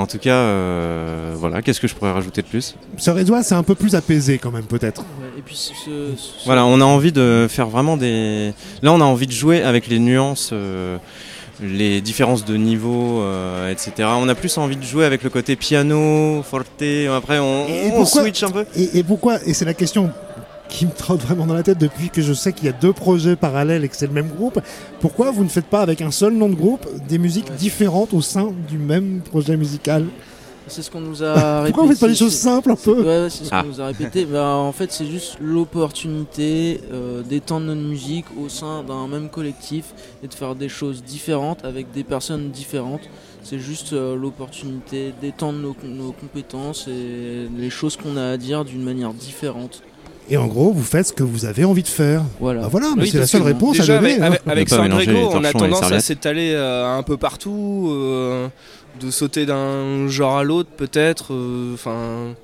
[0.00, 1.62] en tout cas, euh, voilà.
[1.62, 2.76] Qu'est-ce que je pourrais rajouter de plus?
[2.96, 5.00] Sœur Edouard, c'est un peu plus apaisé quand même, peut-être.
[5.02, 8.52] Ouais, et puis ce- ce- ce- Voilà, on a envie de faire vraiment des.
[8.82, 10.96] Là, on a envie de jouer avec les nuances, euh,
[11.60, 14.08] les différences de niveau, euh, etc.
[14.16, 16.82] On a plus envie de jouer avec le côté piano, forte.
[17.16, 18.64] Après, on, Et on pourquoi- switch un peu.
[18.76, 20.10] Et, et pourquoi Et c'est la question
[20.70, 22.92] qui me trotte vraiment dans la tête depuis que je sais qu'il y a deux
[22.92, 24.60] projets parallèles et que c'est le même groupe.
[25.00, 27.56] Pourquoi vous ne faites pas avec un seul nom de groupe des musiques Ouais.
[27.56, 30.06] différentes au sein du même projet musical
[30.68, 33.00] c'est ce qu'on nous a Pourquoi vous faites pas des répété, choses simples un peu
[33.00, 33.64] Ouais, ouais, c'est ce qu'on Ah.
[33.66, 34.24] nous a répété.
[34.24, 39.86] Bah, en fait, c'est juste l'opportunité euh, d'étendre notre musique au sein d'un même collectif
[40.22, 43.00] et de faire des choses différentes avec des personnes différentes.
[43.42, 48.64] C'est juste euh, l'opportunité d'étendre nos, nos compétences et les choses qu'on a à dire
[48.64, 49.82] d'une manière différente.
[50.28, 52.22] Et en gros, vous faites ce que vous avez envie de faire.
[52.38, 52.62] Voilà.
[52.62, 54.20] Bah voilà, mais Oui, c'est la seule que réponse déjà, à donner.
[54.20, 54.50] Avec, hein.
[54.50, 58.46] avec, Grégo, on a tendance à s'étaler euh, un peu partout, euh,
[59.00, 61.32] de sauter d'un genre à l'autre peut-être.
[61.34, 62.34] euh, Enfin.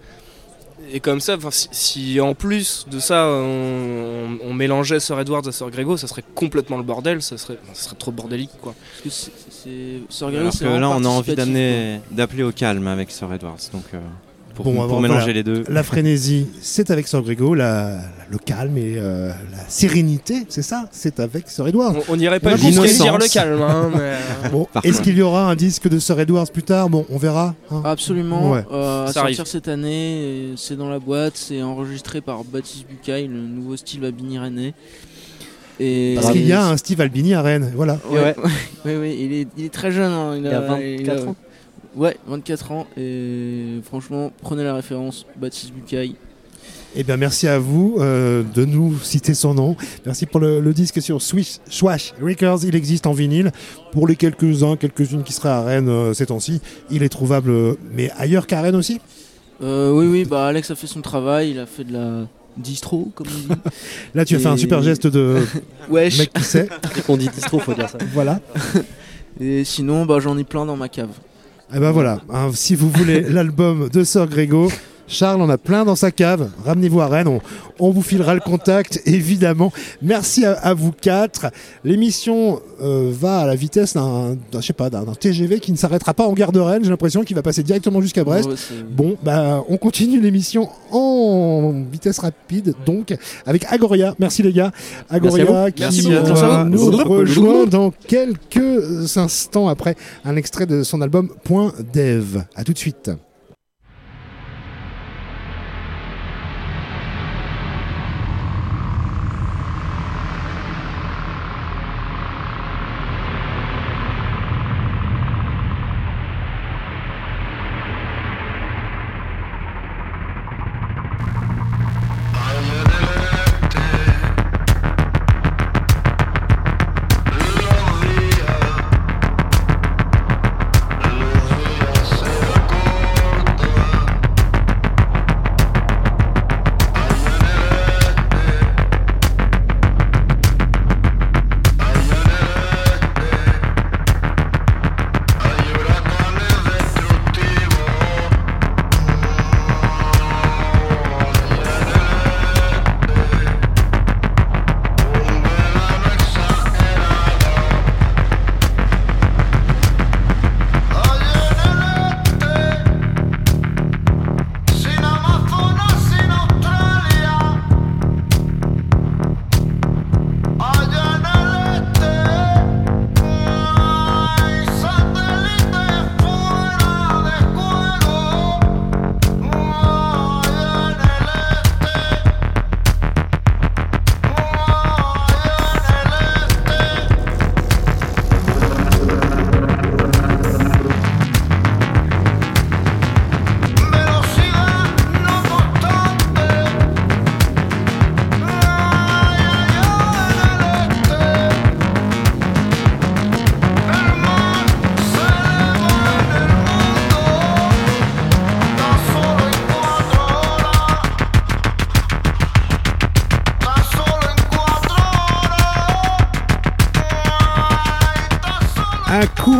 [0.92, 5.52] et comme ça, si, si en plus de ça, on, on mélangeait Sir Edward à
[5.52, 8.74] Sir Grégo, ça serait complètement le bordel, ça serait, ça serait trop bordélique quoi.
[8.90, 12.52] Parce que c'est- c'est- Sir Grégo, Alors c'est que là, on a envie d'appeler au
[12.52, 13.28] calme avec Sir.
[13.28, 13.98] Donc, euh,
[14.56, 15.32] pour, Bon, pour alors, mélanger voilà.
[15.34, 15.62] les deux.
[15.68, 17.54] La frénésie, c'est avec Sir Grégo.
[17.54, 21.96] La, la- le calme et euh, la sérénité, c'est ça C'est avec Sir Edward.
[22.08, 22.82] On n'irait pas jusqu'à
[23.16, 26.50] le calme, hein, mais, euh, Bon, est-ce qu'il y aura un disque de Sir Edwards
[26.50, 26.88] plus tard?
[26.88, 27.54] Bon, on verra.
[27.70, 27.82] hein.
[27.84, 28.64] Absolument, Ouais.
[28.72, 29.44] euh, à Ça sortir arrive.
[29.44, 34.38] cette année, c'est dans la boîte, c'est enregistré par Baptiste Bucaille, le nouveau style Babini
[34.40, 34.74] René.
[35.78, 37.70] Et Parce qu'il y a un Steve Albini à Rennes.
[37.76, 37.98] Voilà.
[38.10, 38.34] Ouais, Ouais.
[38.86, 40.10] ouais, ouais, il, est, il est très jeune.
[40.10, 41.36] hein, Il a 24 ans.
[41.96, 42.86] Ouais, 24 ans.
[42.96, 46.14] Et franchement, prenez la référence, Baptiste Bucaille.
[46.94, 49.76] Eh bien, merci à vous euh, de nous citer son nom.
[50.04, 52.64] Merci pour le, le disque sur Swish, Swash Records.
[52.64, 53.50] Il existe en vinyle.
[53.92, 57.74] Pour les quelques-uns, quelques-unes qui seraient à Rennes euh, ces temps-ci, il est trouvable, euh,
[57.92, 59.00] mais ailleurs qu'à Rennes aussi.
[59.62, 62.26] Euh, oui, oui, bah Alex a fait son travail, il a fait de la
[62.58, 63.60] distro, comme on dit.
[64.14, 65.38] Là, tu as fait un super geste de
[65.90, 66.18] Wesh.
[66.18, 66.68] mec qui sait.
[66.94, 67.98] Dès qu'on dit distro, faut dire ça.
[68.12, 68.40] Voilà.
[69.40, 71.10] Et sinon, bah j'en ai plein dans ma cave.
[71.74, 74.70] Eh ben voilà, hein, si vous voulez l'album de Sir Grégo,
[75.08, 76.50] Charles en a plein dans sa cave.
[76.64, 77.40] Ramenez-vous à Rennes, on,
[77.78, 79.72] on vous filera le contact, évidemment.
[80.02, 81.46] Merci à, à vous quatre.
[81.84, 86.14] L'émission euh, va à la vitesse d'un, je sais pas, d'un TGV qui ne s'arrêtera
[86.14, 86.84] pas en gare de Rennes.
[86.84, 88.48] J'ai l'impression qu'il va passer directement jusqu'à Brest.
[88.48, 88.54] Ouais,
[88.90, 93.14] Bon, bah, on continue l'émission en vitesse rapide, donc
[93.46, 94.14] avec Agoria.
[94.18, 94.72] Merci les gars.
[95.08, 101.72] Agoria qui euh, nous rejoint dans quelques instants après un extrait de son album Point
[101.92, 102.42] Dev.
[102.54, 103.10] À tout de suite.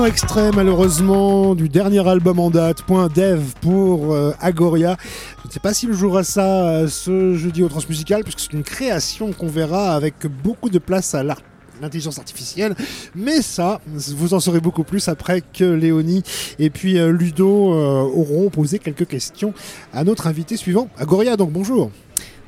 [0.07, 4.97] Extrait malheureusement du dernier album en date, Point Dev pour euh, Agoria.
[5.43, 8.63] Je ne sais pas s'il jouera ça euh, ce jeudi au Transmusical, puisque c'est une
[8.63, 11.41] création qu'on verra avec beaucoup de place à l'art
[11.83, 12.75] l'intelligence artificielle.
[13.15, 16.23] Mais ça, vous en saurez beaucoup plus après que Léonie
[16.59, 19.53] et puis euh, Ludo auront posé quelques questions
[19.93, 21.37] à notre invité suivant, Agoria.
[21.37, 21.91] Donc bonjour.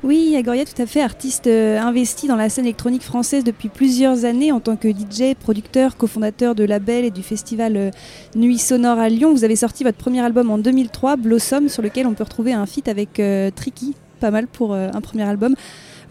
[0.01, 4.23] Oui, Agoria, tout à fait, artiste euh, investi dans la scène électronique française depuis plusieurs
[4.23, 7.91] années en tant que DJ, producteur, cofondateur de label et du festival euh,
[8.33, 9.33] Nuit Sonore à Lyon.
[9.33, 12.65] Vous avez sorti votre premier album en 2003, Blossom, sur lequel on peut retrouver un
[12.65, 15.55] feat avec euh, Tricky, pas mal pour un premier album.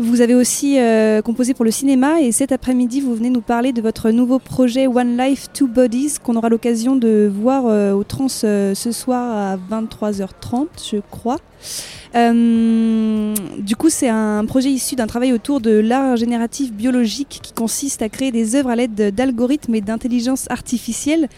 [0.01, 3.73] Vous avez aussi euh, composé pour le cinéma et cet après-midi, vous venez nous parler
[3.73, 8.05] de votre nouveau projet One Life, Two Bodies qu'on aura l'occasion de voir euh, au
[8.05, 11.39] Trans euh, ce soir à 23h30, je crois.
[12.15, 17.53] Euh, du coup, c'est un projet issu d'un travail autour de l'art génératif biologique qui
[17.53, 21.29] consiste à créer des œuvres à l'aide d'algorithmes et d'intelligence artificielle.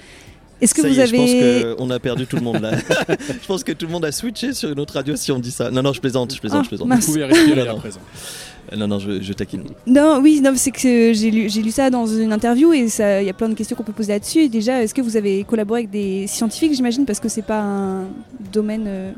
[0.60, 1.60] Est-ce que Ça vous y est, avez...
[1.60, 2.72] Je pense qu'on a perdu tout le monde là.
[3.08, 5.50] je pense que tout le monde a switché sur une autre radio si on dit
[5.50, 5.70] ça.
[5.70, 6.86] Non, non, je plaisante, je plaisante, Ah, je plaisante.
[6.88, 7.06] mince.
[7.06, 8.00] Vous pouvez respirer à présent.
[8.72, 9.64] Euh, Non, non, je, je taquine.
[9.86, 13.20] Non, oui, non, c'est que j'ai lu, j'ai lu ça dans une interview et ça-
[13.22, 14.40] il y a plein de questions qu'on peut poser là-dessus.
[14.40, 17.60] Et Déjà, est-ce que vous avez collaboré avec des scientifiques, j'imagine, parce que c'est pas
[17.60, 18.04] un
[18.52, 18.84] domaine.
[18.86, 19.12] euh,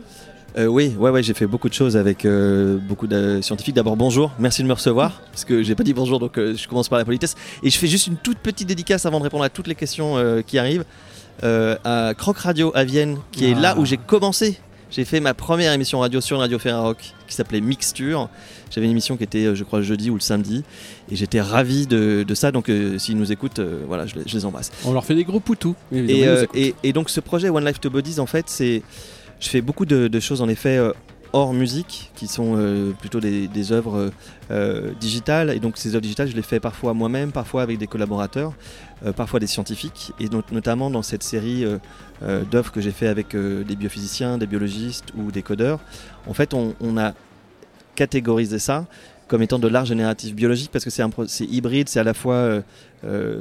[0.58, 3.74] Euh, oui, ouais, ouais, j'ai fait beaucoup de choses avec euh, beaucoup de scientifiques.
[3.74, 6.68] D'abord, bonjour, merci de me recevoir, parce que j'ai pas dit bonjour, donc euh, je
[6.68, 7.34] commence par la politesse.
[7.62, 10.18] Et je fais juste une toute petite dédicace avant de répondre à toutes les questions
[10.18, 10.84] euh, qui arrivent
[11.42, 13.60] euh, à Croc Radio à Vienne, qui est Ah.
[13.60, 14.58] là où j'ai commencé.
[14.94, 18.28] J'ai fait ma première émission radio sur radio Ferrarock qui s'appelait Mixture.
[18.70, 20.64] J'avais une émission qui était, euh, je crois, le jeudi ou le samedi,
[21.10, 22.52] et j'étais ravi de, de ça.
[22.52, 24.70] Donc, euh, s'ils nous écoutent, euh, voilà, je les, je les embrasse.
[24.84, 25.74] On leur fait des gros poutous.
[25.90, 28.82] évidemment, Et, euh, et, et donc ce projet One Life to Bodies, en fait, c'est,
[29.40, 30.78] je fais beaucoup de, de choses en effet
[31.32, 34.10] hors musique, qui sont euh, plutôt des, œuvres euh,
[34.50, 35.50] euh, digitales.
[35.50, 38.52] Et donc ces œuvres digitales, je les fais parfois moi-même, parfois avec des collaborateurs,
[39.16, 41.64] parfois des scientifiques, et not- notamment dans cette série
[42.50, 45.80] d'œuvres que j'ai fait avec des biophysiciens, des biologistes ou des codeurs.
[46.28, 47.12] En fait, on, a
[47.94, 48.86] catégorisé ça
[49.26, 52.62] comme étant de l'art génératif biologique parce que c'est hybride, c'est à la fois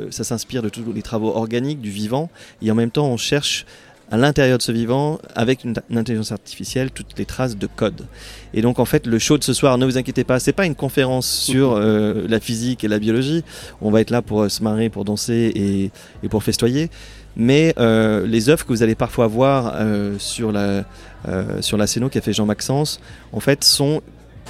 [0.10, 2.30] ça s'inspire de tous les travaux organiques du vivant
[2.62, 3.66] et en même temps on cherche
[4.12, 8.06] à l'intérieur de ce vivant avec une, intelligence artificielle toutes les traces de code.
[8.54, 10.66] Et donc en fait le show de ce soir, ne vous inquiétez pas, c'est pas
[10.66, 13.44] une conférence sur euh, la physique et la biologie.
[13.82, 15.92] On va être là pour euh, se marrer, pour danser et,
[16.24, 16.90] et pour festoyer.
[17.36, 20.84] Mais euh, les œuvres que vous allez parfois voir euh, sur la
[21.28, 23.00] euh, sur la scéno qu'a fait Jean Maxence,
[23.32, 24.02] en fait sont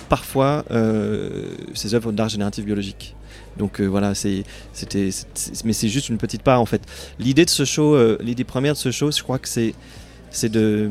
[0.10, 0.65] parfois
[1.74, 3.15] ces œuvres d'art génératif biologique.
[3.62, 4.43] Donc euh, voilà, c'était,
[5.63, 6.82] mais c'est juste une petite part en fait.
[7.19, 9.76] L'idée de ce show, euh, l'idée première de ce show, je crois que c'est,
[10.32, 10.89] c'est de,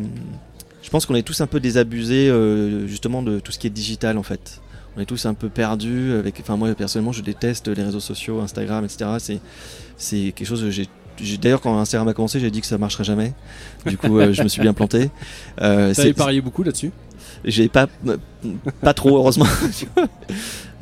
[0.80, 3.70] je pense qu'on est tous un peu désabusés euh, justement de tout ce qui est
[3.70, 4.60] digital en fait.
[4.96, 8.40] On est tous un peu perdus avec, enfin moi personnellement, je déteste les réseaux sociaux,
[8.40, 9.10] Instagram, etc.
[9.18, 9.40] C'est,
[9.96, 10.88] c'est quelque chose que j'ai
[11.42, 13.34] D'ailleurs, quand Instagram a commencé, j'ai dit que ça marcherait jamais.
[13.84, 15.10] Du coup, euh, je me suis bien planté.
[15.60, 16.92] Euh, c'est- parié beaucoup là-dessus?
[17.44, 17.88] J'ai pas
[18.80, 19.46] pas trop heureusement.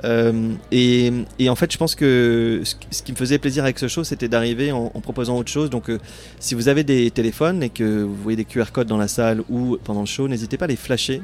[0.04, 3.88] Euh, et, et en fait je pense que ce, qui me faisait plaisir avec ce
[3.88, 5.70] show c'était d'arriver en, en proposant autre chose.
[5.70, 5.98] Donc euh,
[6.38, 9.42] si vous avez des téléphones et que vous voyez des QR codes dans la salle
[9.48, 11.20] ou pendant le show n'hésitez pas à les flasher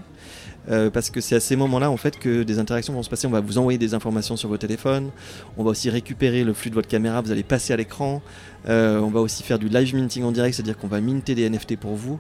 [0.71, 3.27] euh, parce que c'est à ces moments-là en fait que des interactions vont se passer.
[3.27, 5.11] On va vous envoyer des informations sur vos téléphones.
[5.57, 7.21] On va aussi récupérer le flux de votre caméra.
[7.21, 8.23] Vous allez passer à l'écran.
[8.69, 11.49] Euh, on va aussi faire du live minting en direct, c'est-à-dire qu'on va minter des
[11.49, 12.19] NFT pour vous.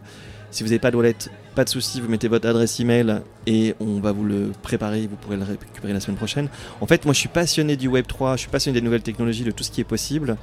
[0.51, 1.17] Si vous n'avez pas de wallet,
[1.57, 5.09] pas de souci, vous mettez votre adresse email et on va vous le préparer.
[5.09, 6.49] Vous pourrez le récupérer la semaine prochaine.
[6.81, 8.37] En fait, moi, je suis passionné du Web 3.
[8.37, 10.37] Je suis passionné des nouvelles technologies, de tout ce qui est possible.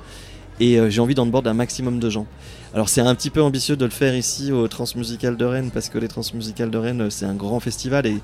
[0.60, 2.26] Et euh, j'ai envie d'en board un maximum de gens.
[2.74, 5.90] Alors c'est un petit peu ambitieux de le faire ici au Transmusical de Rennes parce
[5.90, 8.18] que les Transmusicales de Rennes euh, c'est un grand festival et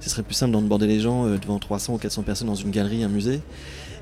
[0.00, 2.70] ce serait plus simple d'emborder les gens euh, devant 300 ou 400 personnes dans une
[2.70, 3.40] galerie, un musée.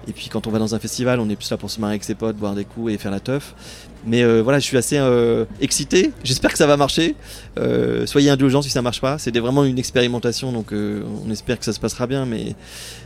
[0.08, 1.92] Et puis quand on va dans un festival, on est plus là pour se marrer
[1.92, 3.54] avec ses potes, boire des coups et faire la teuf.
[4.06, 6.10] Mais euh, voilà, je suis assez euh, excité.
[6.24, 7.16] J'espère que ça va marcher.
[7.58, 9.18] Euh, soyez indulgents si ça marche pas.
[9.18, 12.24] C'était vraiment une expérimentation, donc on espère que ça se passera bien.
[12.24, 12.54] Mais,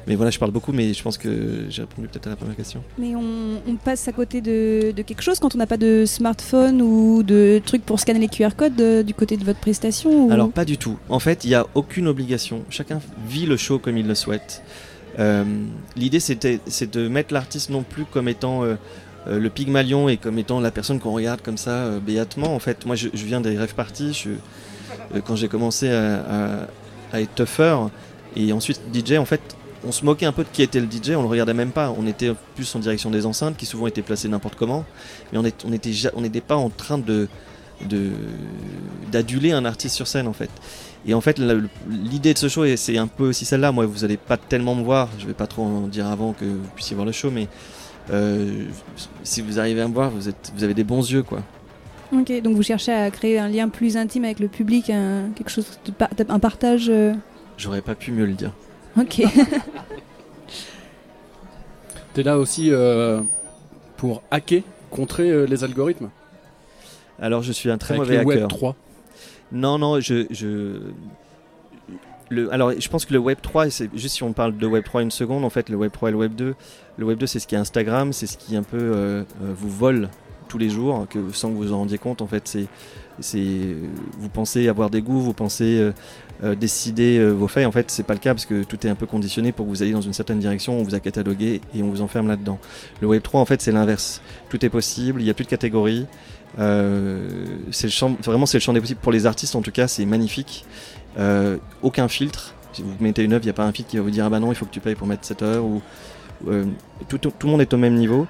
[0.06, 2.54] mais voilà, je parle beaucoup, mais je pense que j'ai répondu peut-être à la première
[2.54, 2.80] question.
[2.96, 6.04] Mais on, on passe à côté de, de quelque chose quand on n'a pas de
[6.06, 10.30] smartphone ou de trucs pour scanner les QR codes du côté de votre prestation ou-
[10.30, 10.96] Alors pas du tout.
[11.08, 12.62] En fait, il n'y a aucune obligation.
[12.70, 14.62] Chacun vit le show comme il le souhaite.
[15.18, 15.44] Euh,
[15.96, 18.74] L'idée, c'était, c'est de mettre l'artiste non plus comme étant euh,
[19.26, 22.54] euh, le Pygmalion et comme étant la personne qu'on regarde comme ça béatement.
[22.54, 24.26] En fait, moi, je, viens des rêves parties.
[25.26, 26.68] Quand j'ai commencé à,
[27.14, 27.76] être tougher
[28.36, 29.40] et ensuite DJ, en fait,
[29.86, 31.10] on se moquait un peu de qui était le DJ.
[31.10, 31.94] On le regardait même pas.
[31.96, 34.84] On était plus en direction des enceintes qui souvent étaient placées n'importe comment.
[35.32, 37.00] Mais on on était on n'était pas en train
[39.12, 40.50] d'aduler un artiste sur scène en fait.
[41.06, 41.38] Et en fait,
[41.88, 43.72] l'idée de ce show, c'est un peu aussi celle-là.
[43.72, 45.08] Moi, vous allez pas tellement me voir.
[45.18, 47.46] Je vais pas trop en dire avant que vous puissiez voir le show, mais
[48.10, 48.64] euh,
[49.22, 51.42] si vous arrivez à me voir, vous, êtes, vous avez des bons yeux, quoi.
[52.12, 55.50] Ok, donc vous cherchez à créer un lien plus intime avec le public, un, quelque
[55.50, 56.86] chose de par- un partage.
[56.88, 57.12] euh,
[57.58, 58.52] J'aurais pas pu mieux le dire.
[58.98, 59.22] Ok.
[62.14, 63.20] T'es là aussi euh,
[63.96, 66.10] pour hacker, contrer euh, les algorithmes?
[67.20, 68.48] Alors, je suis un très Avec mauvais le Web hacker.
[68.48, 68.76] 3.
[69.52, 70.26] Non, non, je.
[70.30, 70.78] je...
[72.50, 75.02] Alors, je pense que le Web 3, c'est juste si on parle de Web 3
[75.02, 76.54] une seconde, en fait, le Web 3 et le Web 2,
[76.96, 79.52] le Web 2, c'est ce qui est Instagram, c'est ce qui un peu euh, euh,
[79.54, 80.08] vous vole
[80.48, 82.66] tous les jours, que, sans que vous en rendiez compte, en fait, c'est.
[83.20, 83.76] c'est
[84.18, 85.92] vous pensez avoir des goûts, vous pensez
[86.42, 87.66] euh, décider vos faits.
[87.66, 89.70] En fait, c'est pas le cas parce que tout est un peu conditionné pour que
[89.70, 90.78] vous ayez dans une certaine direction.
[90.78, 92.58] On vous a catalogué et on vous enferme là-dedans.
[93.00, 94.20] Le Web 3, en fait, c'est l'inverse.
[94.48, 95.20] Tout est possible.
[95.20, 96.06] Il n'y a plus de catégories.
[96.58, 97.28] Euh,
[97.70, 99.56] c'est le champ, vraiment, c'est le champ des possibles pour les artistes.
[99.56, 100.64] En tout cas, c'est magnifique.
[101.18, 102.54] Euh, aucun filtre.
[102.72, 104.24] Si vous mettez une œuvre, il n'y a pas un filtre qui va vous dire
[104.24, 105.64] ah bah non, il faut que tu payes pour mettre cette œuvre.
[105.64, 105.82] Ou
[106.48, 106.64] euh,
[107.08, 108.26] tout, tout, tout le monde est au même niveau.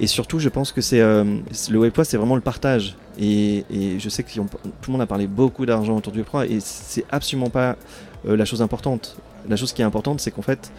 [0.00, 1.38] Et surtout, je pense que c'est euh,
[1.70, 2.96] le Web 3, c'est vraiment le partage.
[3.18, 4.40] Et, et je sais que tout
[4.86, 7.76] le monde a parlé beaucoup d'argent autour du 3 et c'est absolument pas
[8.26, 9.16] euh, la chose importante.
[9.48, 10.72] La chose qui est importante, c'est qu'en fait,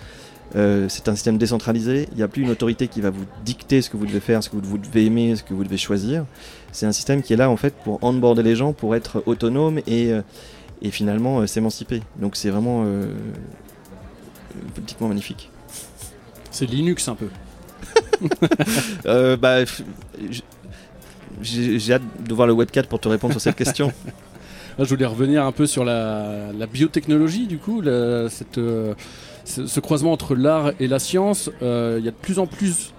[0.56, 2.08] euh, c'est un système décentralisé.
[2.12, 4.44] Il n'y a plus une autorité qui va vous dicter ce que vous devez faire,
[4.44, 6.26] ce que vous devez aimer, ce que vous devez choisir.
[6.72, 9.80] C'est un système qui est là en fait pour onboarder les gens, pour être autonome
[9.88, 10.22] et, euh,
[10.82, 12.02] et finalement euh, s'émanciper.
[12.20, 13.08] Donc c'est vraiment euh,
[14.76, 15.50] politiquement magnifique.
[16.52, 17.28] C'est Linux un peu.
[19.42, 19.66] Bah,
[21.42, 23.92] j'ai hâte de voir le Web 4 pour te répondre sur cette question.
[24.78, 28.96] Là, je voulais revenir un peu sur la, la biotechnologie, du coup, la- cette, euh,
[29.46, 31.50] ce, croisement entre l'art et la science.
[31.62, 32.94] Euh, Il y a de plus en plus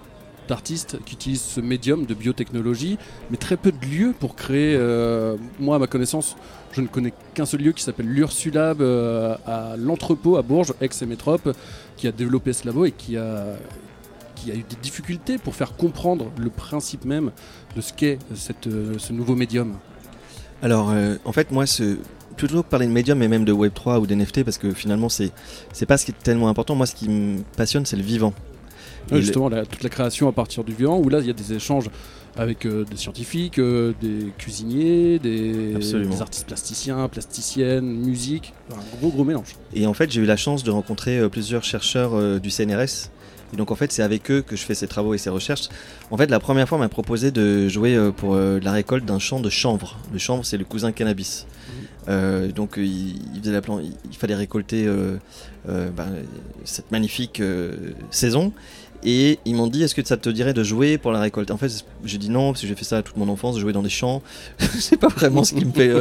[0.47, 2.99] d'artistes qui utilisent ce médium de biotechnologie,
[3.31, 4.75] mais très peu de lieux pour créer.
[4.77, 6.35] euh, moi, à ma connaissance,
[6.71, 11.01] je ne connais qu'un seul lieu qui s'appelle l'Ursulab euh, à l'entrepôt à Bourges, ex
[11.01, 11.55] et Métrope,
[11.97, 13.43] qui a développé ce labo et qui a,
[14.35, 17.31] qui a eu des difficultés pour faire comprendre le principe même
[17.75, 19.73] de ce qu'est ce nouveau médium.
[20.61, 20.93] Alors,
[21.25, 21.97] en fait, moi, ce,
[22.37, 25.31] que parler de médium et même de Web 3 ou d'NFT, parce que finalement, c'est
[25.73, 26.75] c'est pas ce qui est tellement important.
[26.75, 28.33] Moi, ce qui me passionne, c'est le vivant.
[29.11, 31.53] Justement, la- toute la création à partir du vivant, où là, il y a des
[31.53, 31.89] échanges
[32.37, 35.73] avec euh, des scientifiques, euh, des cuisiniers, des,
[36.19, 39.55] artistes plasticiens, plasticiennes, musique, un gros gros mélange.
[39.73, 43.09] Et en fait, j'ai eu la chance de rencontrer euh, plusieurs chercheurs du CNRS.
[43.53, 45.69] Et donc, en fait, c'est avec eux que je fais ces travaux et ces recherches.
[46.11, 49.39] En fait, la première fois, on m'a proposé de jouer pour la récolte d'un champ
[49.39, 49.97] de chanvre.
[50.11, 51.45] Le chanvre, c'est le cousin cannabis.
[52.07, 55.17] Euh, donc, euh, il, faisait la plan- il, fallait récolter euh,
[55.67, 56.07] ben,
[56.63, 57.41] cette magnifique
[58.11, 58.51] saison.
[59.07, 61.51] Et ils m'ont dit, est-ce que ça te dirait de jouer pour la récolte?
[61.51, 63.83] En fait, j'ai dit non, parce que j'ai fait ça toute mon enfance, jouer dans
[63.83, 64.23] des champs.
[64.57, 65.91] c'est pas vraiment ce qui me fait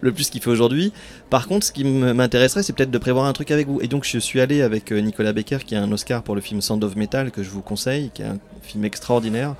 [0.00, 0.90] le plus kiffer aujourd'hui.
[1.28, 3.82] Par contre, ce qui m'intéresserait, c'est peut-être de prévoir un truc avec vous.
[3.82, 6.62] Et donc, je suis allé avec Nicolas Becker, qui a un Oscar pour le film
[6.62, 9.56] Sound of Metal, que je vous conseille, qui est un film extraordinaire,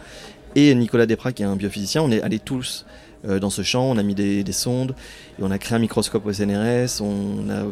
[0.54, 2.00] et Nicolas Desprats, qui est un biophysicien.
[2.00, 2.86] On est allés tous
[3.26, 4.94] euh, dans ce champ, on a mis des, des sondes,
[5.38, 7.64] et on a créé un microscope au CNRS, on a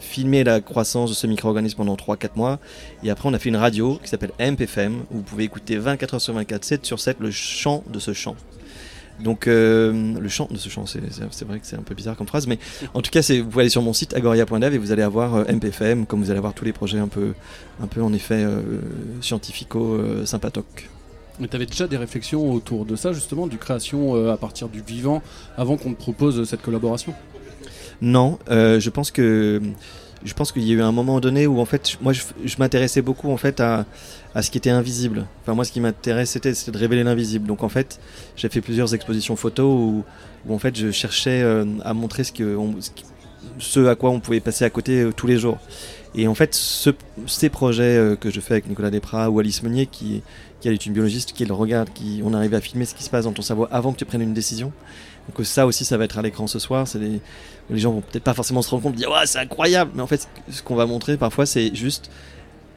[0.00, 2.58] filmé la croissance de ce micro-organisme pendant 3-4 mois,
[3.02, 6.14] et après on a fait une radio qui s'appelle MPFM, où vous pouvez écouter 24
[6.14, 8.36] heures sur 24, 7 sur 7, le chant de ce champ.
[9.20, 11.00] Donc euh, le chant de ce chant, c'est
[11.44, 12.58] vrai que c'est un peu bizarre comme phrase, mais
[12.94, 15.44] en tout cas, vous pouvez aller sur mon site agoria.dev et vous allez avoir euh,
[15.44, 17.34] MPFM, comme vous allez avoir tous les projets un peu,
[17.82, 18.60] un peu en effet euh,
[19.20, 20.88] scientifico euh, sympatoques.
[21.42, 24.68] Mais tu avais déjà des réflexions autour de ça, justement, du création euh, à partir
[24.68, 25.22] du vivant,
[25.56, 27.14] avant qu'on te propose cette collaboration?
[28.00, 29.60] Non, euh, je pense que
[30.24, 32.22] je pense qu'il y a eu un moment donné où en fait, moi, je,
[32.60, 33.86] m'intéressais beaucoup en fait à,
[34.36, 35.26] à ce qui était invisible.
[35.42, 37.48] Enfin, moi, ce qui m'intéressait, c'était, de révéler l'invisible.
[37.48, 37.98] Donc, en fait,
[38.36, 40.04] j'ai fait plusieurs expositions photos où,
[40.48, 42.56] en fait, je cherchais euh, à montrer ce que,
[43.58, 45.58] ce à quoi on pouvait passer à côté tous les jours.
[46.14, 46.90] Et en fait, ce-
[47.26, 50.22] ces projets que je fais avec Nicolas Desprats ou Alice Meunier, qui,
[50.62, 53.10] qui est une biologiste, qui le regarde, qui on arrive à filmer ce qui se
[53.10, 54.72] passe dans ton cerveau avant que tu prennes une décision.
[55.28, 56.88] Donc euh, ça aussi, ça va être à l'écran ce soir.
[56.88, 57.20] C'est des-
[57.68, 59.90] les gens vont peut-être pas forcément se rendre compte, dire ouais, c'est incroyable.
[59.94, 62.10] Mais en fait, ce qu'on va montrer parfois, c'est juste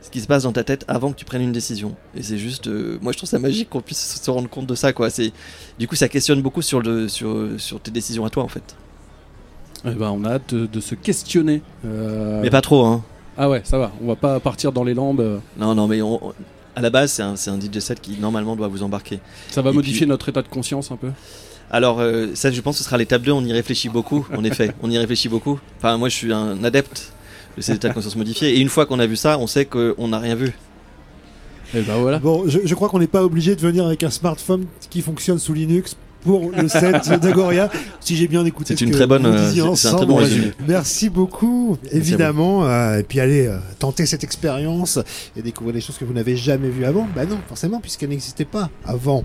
[0.02, 1.96] ce qui se passe dans ta tête avant que tu prennes une décision.
[2.16, 4.76] Et c'est juste, euh, moi je trouve ça magique qu'on puisse se rendre compte de
[4.76, 5.10] ça, quoi.
[5.10, 5.32] C'est,
[5.80, 8.76] du coup, ça questionne beaucoup sur le, sur, sur tes décisions à toi, en fait.
[9.86, 11.62] Eh ben, on a hâte de, de se questionner.
[11.86, 13.04] euh, Mais pas trop, hein.
[13.38, 15.42] Ah ouais, ça va, on va pas partir dans les lambes.
[15.58, 16.34] Non, non, mais on-
[16.76, 19.20] à la base, c'est un, c'est un DJ set qui normalement doit vous embarquer.
[19.50, 21.10] Ça va Et modifier puis- notre état de conscience un peu
[21.72, 23.32] Alors, euh, ça, je pense que ce sera l'étape 2.
[23.32, 24.74] On y réfléchit beaucoup, en effet.
[24.84, 25.60] On y réfléchit beaucoup.
[25.78, 27.12] Enfin, moi, je suis un adepte
[27.58, 28.56] de ces états de conscience modifiés.
[28.56, 30.54] Et une fois qu'on a vu ça, on sait qu'on n'a rien vu.
[31.74, 32.20] Et ben voilà.
[32.20, 35.40] Bon, je, je crois qu'on n'est pas obligé de venir avec un smartphone qui fonctionne
[35.40, 35.96] sous Linux
[36.26, 37.70] pour le set d'Agoria.
[38.02, 40.52] Si j'ai bien écouté, c'est une très bonne, euh, c'est un très bon résumé.
[40.68, 42.66] Merci beaucoup, évidemment.
[42.66, 45.00] Euh, et puis allez euh, tenter cette expérience
[45.38, 47.08] et découvrir des choses que vous n'avez jamais vues avant.
[47.16, 49.24] Bah non, forcément, puisqu'elles n'existaient pas avant.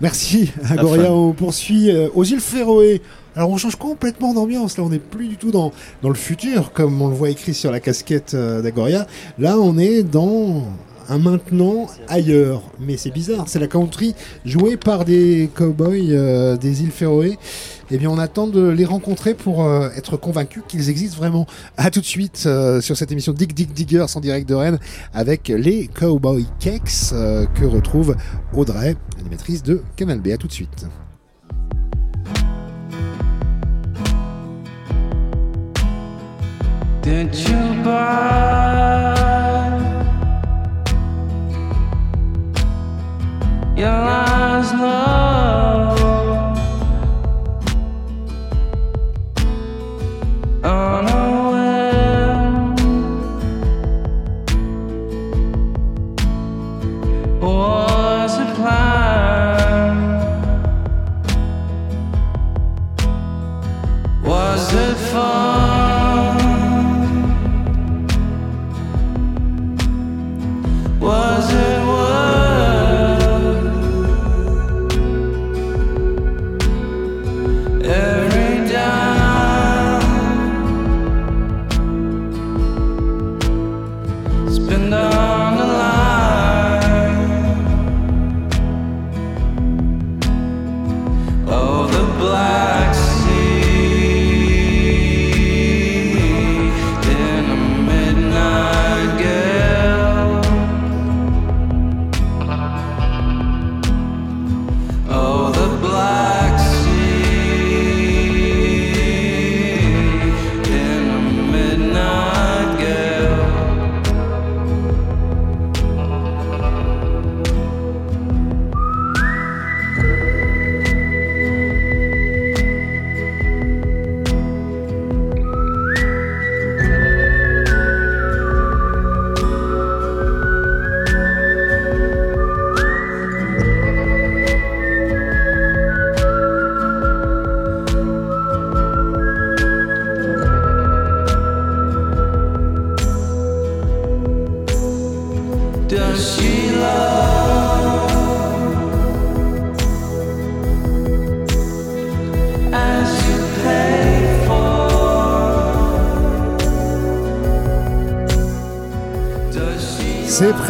[0.00, 1.12] Merci, Agoria.
[1.12, 3.00] On poursuit aux îles Féroé.
[3.36, 4.76] Alors on change complètement d'ambiance.
[4.76, 5.72] Là, on n'est plus du tout dans,
[6.02, 9.06] dans le futur, comme on le voit écrit sur la casquette d'Agoria.
[9.38, 10.66] Là, on est dans
[11.08, 12.62] un maintenant ailleurs.
[12.80, 17.38] Mais c'est bizarre, c'est la country jouée par des cowboys euh, des îles Féroé.
[17.90, 21.46] Eh bien, on attend de les rencontrer pour euh, être convaincu qu'ils existent vraiment.
[21.76, 24.78] À tout de suite euh, sur cette émission Dig Dig Diggers en direct de Rennes
[25.12, 27.12] avec les Cowboy Cakes
[27.54, 28.16] que retrouve
[28.54, 30.28] Audrey, animatrice de Canal B.
[30.28, 30.86] À tout de suite.
[43.82, 45.91] Your last love.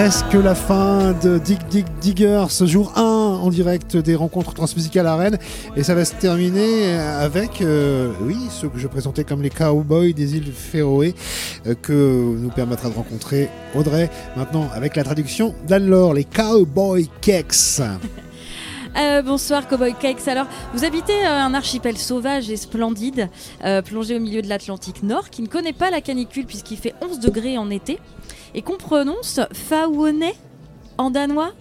[0.05, 5.07] Presque la fin de Dig Dig Digger, ce jour 1 en direct des rencontres transmusicales
[5.07, 5.39] à Rennes.
[5.77, 10.13] Et ça va se terminer avec, euh, oui, ceux que je présentais comme les cowboys
[10.13, 11.15] des îles Féroé,
[11.69, 11.93] euh, que
[12.37, 14.11] nous permettra de rencontrer Audrey.
[14.35, 17.81] Maintenant, avec la traduction d'Anne-Laure, les cowboy cakes.
[18.95, 20.29] Euh, bonsoir Cowboy Cakes.
[20.29, 20.45] Alors,
[20.75, 23.31] vous habitez un archipel sauvage et splendide,
[23.87, 27.19] plongé au milieu de l'Atlantique Nord, qui ne connaît pas la canicule puisqu'il fait 11
[27.19, 27.99] degrés en été,
[28.55, 30.35] et qu'on prononce Faouoné
[30.99, 31.53] en danois,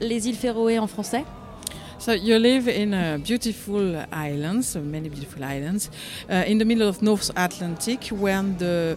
[0.00, 1.24] les îles Féroé en français.
[1.98, 5.90] So you live in a beautiful islands, so many beautiful islands,
[6.30, 8.96] uh, in the middle of North Atlantic, when the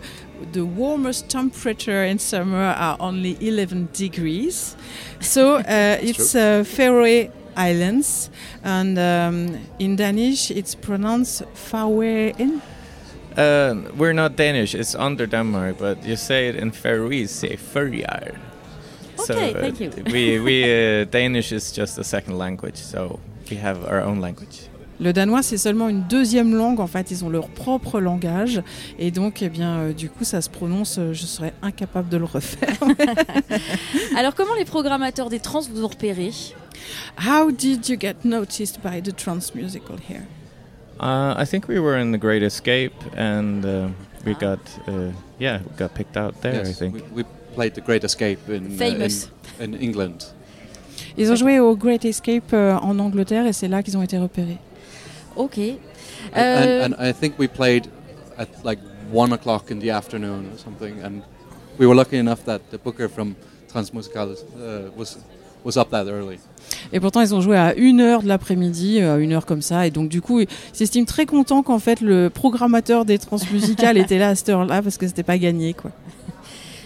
[0.51, 4.75] the warmest temperature in summer are only 11 degrees.
[5.21, 8.29] So uh, it's uh, Faroe Islands,
[8.63, 12.61] and um, in Danish it's pronounced Faroen.
[13.39, 14.75] Uh, we're not Danish.
[14.75, 18.35] It's under Denmark, but you say it in Faroese, say Furjar.
[19.17, 19.91] Okay, thank you.
[20.11, 23.19] we we uh, Danish is just a second language, so
[23.49, 24.69] we have our own language.
[24.99, 26.81] Le danois, c'est seulement une deuxième langue.
[26.81, 28.61] En fait, ils ont leur propre langage.
[28.97, 30.97] Et donc, eh bien, euh, du coup, ça se prononce.
[30.97, 32.75] euh, je serais incapable de le refaire.
[34.17, 36.31] Alors, comment les programmateurs des trans vous ont repéré?
[37.25, 40.25] How did you get noticed by the trans musical here?
[40.99, 43.87] Uh, I think we were in the Great Escape, and uh,
[44.25, 46.61] we got uh, yeah, we got picked out there.
[46.61, 46.95] I think.
[46.95, 47.23] we, we
[47.55, 49.29] played the Great Escape in, uh, Famous.
[49.59, 50.25] in, in England.
[51.17, 54.17] Ils ont joué au Great Escape euh, en Angleterre et c'est là qu'ils ont été
[54.17, 54.57] repérés.
[55.35, 55.57] Ok.
[55.57, 55.77] And-
[56.35, 57.87] Euh, and, and I think we played
[58.37, 58.79] at like
[59.11, 61.23] one o'clock in the afternoon or something, and
[61.79, 63.35] we were lucky enough that the booker from
[63.73, 65.17] Transmusicales uh, was
[65.65, 66.39] was up that early.
[66.93, 69.87] Et pourtant, ils ont joué à une heure de l'après-midi, à une heure comme ça.
[69.87, 74.17] Et donc, du coup, ils s'estiment très contents qu'en fait, le programmateur des transmusicales était
[74.17, 75.91] là à cette heure-là parce que c'était pas gagné, quoi.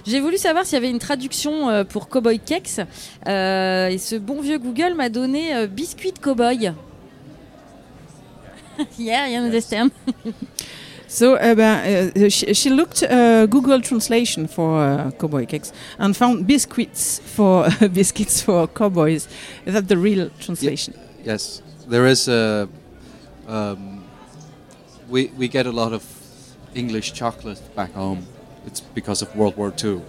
[0.05, 2.81] J'ai voulu savoir s'il y avait une traduction euh, pour Cowboy Kex.
[3.27, 6.73] Euh, et ce bon vieux Google m'a donné euh, biscuit de cowboy.
[8.99, 9.91] yeah, you understand.
[11.13, 16.47] So uh, uh, she, she looked uh, Google translation for uh, cowboy cakes and found
[16.47, 19.27] biscuits for biscuits for cowboys.
[19.63, 20.95] Is that the real translation?
[21.23, 22.67] Yes, there is a.
[23.47, 24.05] Um,
[25.07, 26.03] we we get a lot of
[26.73, 28.25] English chocolate back home.
[28.65, 30.01] It's because of World War II,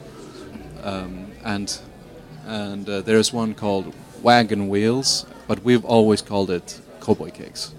[0.82, 1.78] um, and
[2.46, 3.92] and uh, there is one called
[4.22, 7.74] Wagon Wheels, but we've always called it Cowboy Cakes.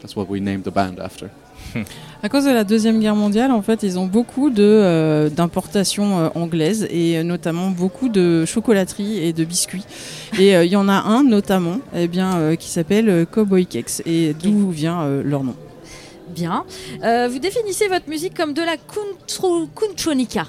[0.00, 1.32] That's what we named the band after.
[2.22, 6.18] À cause de la Deuxième Guerre mondiale, en fait, ils ont beaucoup de, euh, d'importations
[6.18, 9.86] euh, anglaises et euh, notamment beaucoup de chocolateries et de biscuits.
[10.38, 14.02] Et euh, il y en a un notamment eh bien, euh, qui s'appelle Cowboy Cakes
[14.04, 15.54] et d'où vient euh, leur nom.
[16.28, 16.64] Bien.
[17.02, 18.76] Euh, vous définissez votre musique comme de la
[19.74, 20.46] contronica.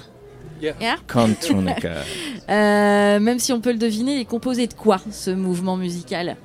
[0.60, 0.96] Yeah.
[2.50, 6.36] Euh, même si on peut le deviner, il est composé de quoi ce mouvement musical?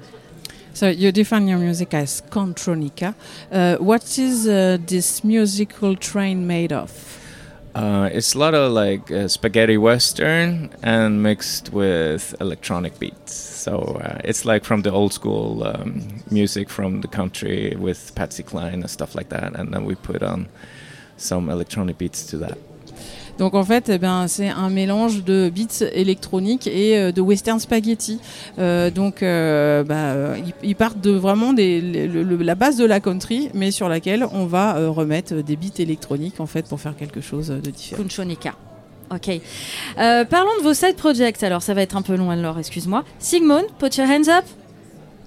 [0.77, 3.15] So you define your music as contronica.
[3.51, 6.91] Uh, what is uh, this musical train made of?
[7.73, 13.33] Uh, it's a lot of like uh, spaghetti western and mixed with electronic beats.
[13.33, 18.43] So uh, it's like from the old school um, music from the country with Patsy
[18.43, 20.47] Cline and stuff like that, and then we put on
[21.17, 22.66] some electronic beats to that.
[23.37, 27.59] Donc en fait, eh ben, c'est un mélange de beats électroniques et euh, de western
[27.59, 28.19] spaghetti.
[28.57, 32.99] Euh, donc euh, bah, ils, partent de vraiment des, le- le- la base de la
[32.99, 37.21] country, mais sur laquelle on va remettre des beats électroniques en fait pour faire quelque
[37.21, 38.01] chose de différent.
[38.01, 38.55] Contronica.
[39.13, 39.29] Ok.
[39.95, 41.41] Parlons de vos side projects.
[41.43, 43.05] Alors, ça va être un peu long, alors excuse-moi.
[43.19, 44.43] Sigmund, put your hands up.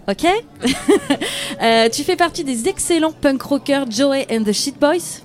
[0.09, 0.27] Ok.
[1.93, 5.23] Tu fais partie des excellents punk rockers Joey and the Shit Boys.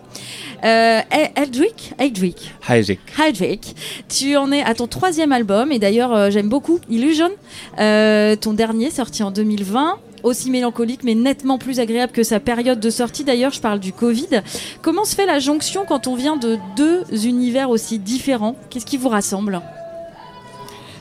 [0.66, 1.01] Euh,
[1.36, 2.99] Eldrick, Eldrick, Isaac.
[3.20, 3.76] Hydrick,
[4.09, 7.30] tu en es à ton troisième album et d'ailleurs euh, j'aime beaucoup Illusion,
[7.80, 12.80] euh, ton dernier sorti en 2020, aussi mélancolique mais nettement plus agréable que sa période
[12.80, 13.24] de sortie.
[13.24, 14.41] D'ailleurs je parle du Covid.
[14.82, 18.55] Comment se fait la jonction quand on vient de deux univers aussi différents?
[18.72, 19.61] Qu'est-ce qui vous rassemble?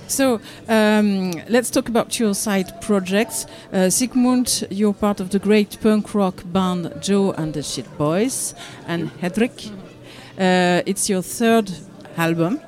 [0.07, 3.47] So um, let's talk about your side projects.
[3.73, 8.55] Uh, Sigmund, you're part of the great punk rock band Joe and the Shit Boys,
[8.87, 9.71] and Hedrick.
[10.39, 11.71] Uh, it's your third
[12.17, 12.61] album.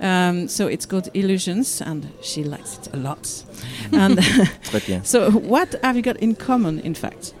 [0.00, 3.44] Um, so it's called Illusions, and she likes it a lot.
[3.92, 4.22] and
[5.02, 7.34] so, what have you got in common, in fact?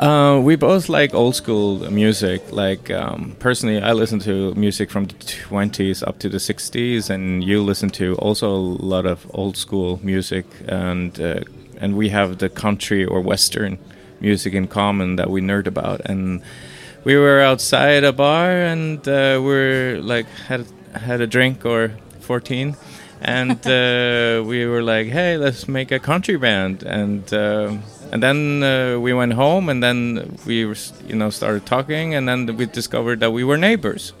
[0.00, 2.40] Uh, we both like old school music.
[2.52, 7.44] Like um, personally, I listen to music from the twenties up to the sixties, and
[7.44, 11.40] you listen to also a lot of old school music, and uh,
[11.76, 13.78] and we have the country or western
[14.20, 16.00] music in common that we nerd about.
[16.06, 16.40] And
[17.04, 21.90] we were outside a bar, and uh, we're like had had a drink or
[22.20, 22.74] fourteen.
[23.20, 27.76] And uh, we were like, "Hey, let's make a country band." And uh,
[28.12, 32.56] and then uh, we went home, and then we, you know, started talking, and then
[32.56, 34.12] we discovered that we were neighbors.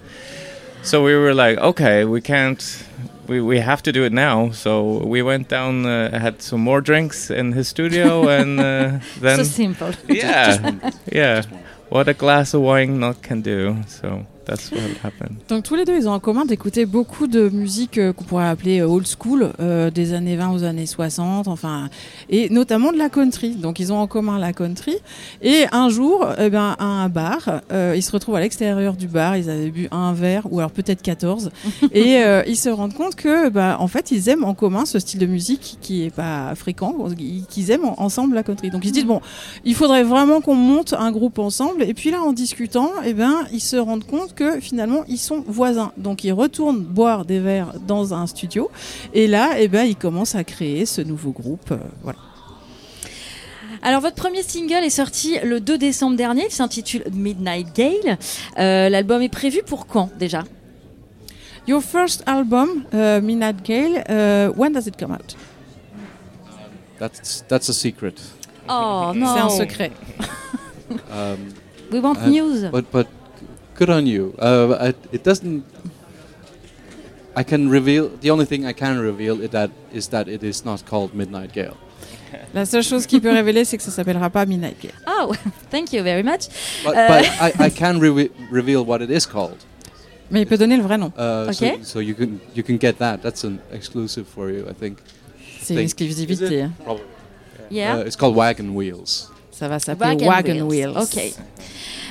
[0.82, 2.86] So we were like, okay, we can't,
[3.26, 4.50] we, we have to do it now.
[4.50, 9.36] So we went down, uh, had some more drinks in his studio, and uh, then
[9.38, 9.92] So simple.
[10.08, 11.42] Yeah, yeah.
[11.90, 13.82] What a glass of wine not can do.
[13.88, 15.36] So that's what happened.
[15.48, 18.48] Donc tous les deux, ils ont en commun d'écouter beaucoup de musique euh, qu'on pourrait
[18.48, 21.88] appeler euh, old school, euh, des années 20 aux années 60, enfin,
[22.28, 23.50] et notamment de la country.
[23.54, 24.96] Donc ils ont en commun la country.
[25.42, 29.06] Et un jour, eh ben, à un bar, euh, ils se retrouvent à l'extérieur du
[29.08, 31.50] bar, ils avaient bu un verre, ou alors peut-être 14,
[31.92, 34.98] et euh, ils se rendent compte que, bah, en fait, ils aiment en commun ce
[34.98, 36.94] style de musique qui est pas fréquent,
[37.48, 38.70] qu'ils aiment en- ensemble la country.
[38.70, 39.20] Donc ils se disent, bon,
[39.64, 41.82] il faudrait vraiment qu'on monte un groupe ensemble.
[41.82, 45.40] Et puis là, en discutant, eh ben, ils se rendent compte que finalement, ils sont
[45.46, 45.92] voisins.
[45.96, 48.70] Donc ils retournent boire des verres dans un studio.
[49.12, 51.70] Et là, eh ben, ils commencent à créer ce nouveau groupe.
[51.72, 52.18] euh, voilà.
[53.82, 58.18] Alors votre premier single est sorti le 2 décembre dernier, il s'intitule Midnight Gale.
[58.58, 60.42] Euh, L'album est prévu pour quand déjà?
[61.68, 65.36] Your first album, uh, Midnight Gale, uh, when does it come out?
[66.98, 68.14] That's that's a secret.
[68.68, 69.92] Oh non C'est un secret.
[70.90, 71.38] Um,
[71.92, 72.68] We want and- news.
[72.72, 73.06] But but
[73.80, 74.34] good on you.
[74.38, 75.64] Uh, I, it doesn't.
[77.36, 78.08] I can reveal.
[78.20, 81.52] The only thing I can reveal is that is that it is not called Midnight
[81.52, 81.76] Gale.
[82.54, 84.94] La seule chose qu'il peut révéler, c'est que ça s'appellera pas Midnight Gale.
[85.06, 85.32] Oh,
[85.70, 86.48] thank you very much.
[86.84, 89.56] But, Euh, but I, I can reve- reveal what it is called.
[90.30, 91.12] Mais il peut donner le vrai nom.
[91.16, 91.78] Uh, so, Okay.
[91.82, 93.18] so you can you can get that.
[93.22, 94.98] That's an exclusive for you, I think.
[95.60, 96.62] C'est une exclusivité.
[96.62, 96.72] hein.
[97.70, 97.96] Yeah.
[97.98, 99.29] Uh, it's called Wagon Wheels.
[99.60, 100.96] Ça va s'appeler Wagon, Wheels.
[100.96, 101.20] Ok.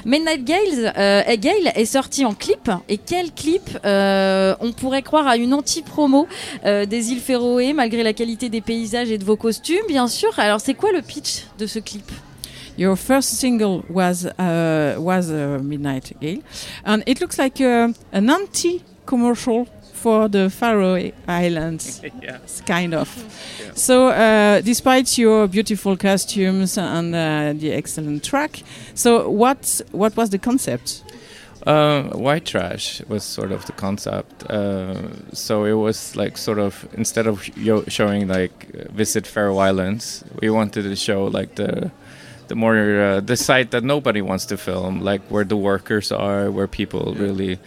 [0.06, 2.70] Midnight Gales, euh, Gale est sorti en clip.
[2.88, 6.28] Et quel clip euh, On pourrait croire à une anti-promo
[6.64, 10.30] euh, des îles Féroé, malgré la qualité des paysages et de vos costumes, bien sûr.
[10.38, 12.12] Alors, c'est quoi le pitch de ce clip?
[12.78, 16.42] Your first single was uh, was uh, Midnight Gale,
[16.86, 19.66] and it looks like uh, an anti-commercial
[20.00, 22.62] for the Faroe Islands, yes.
[22.66, 23.10] kind of.
[23.76, 30.30] So, uh, despite your beautiful costumes and uh, the excellent track, so what what was
[30.32, 31.04] the concept?
[31.66, 34.44] Uh, white trash was sort of the concept.
[34.50, 34.96] Uh,
[35.34, 40.24] so it was like sort of instead of yo- showing like uh, visit Faroe Islands,
[40.42, 41.92] we wanted to show like the
[42.48, 46.52] the more uh, the site that nobody wants to film, like where the workers are,
[46.52, 47.60] where people really.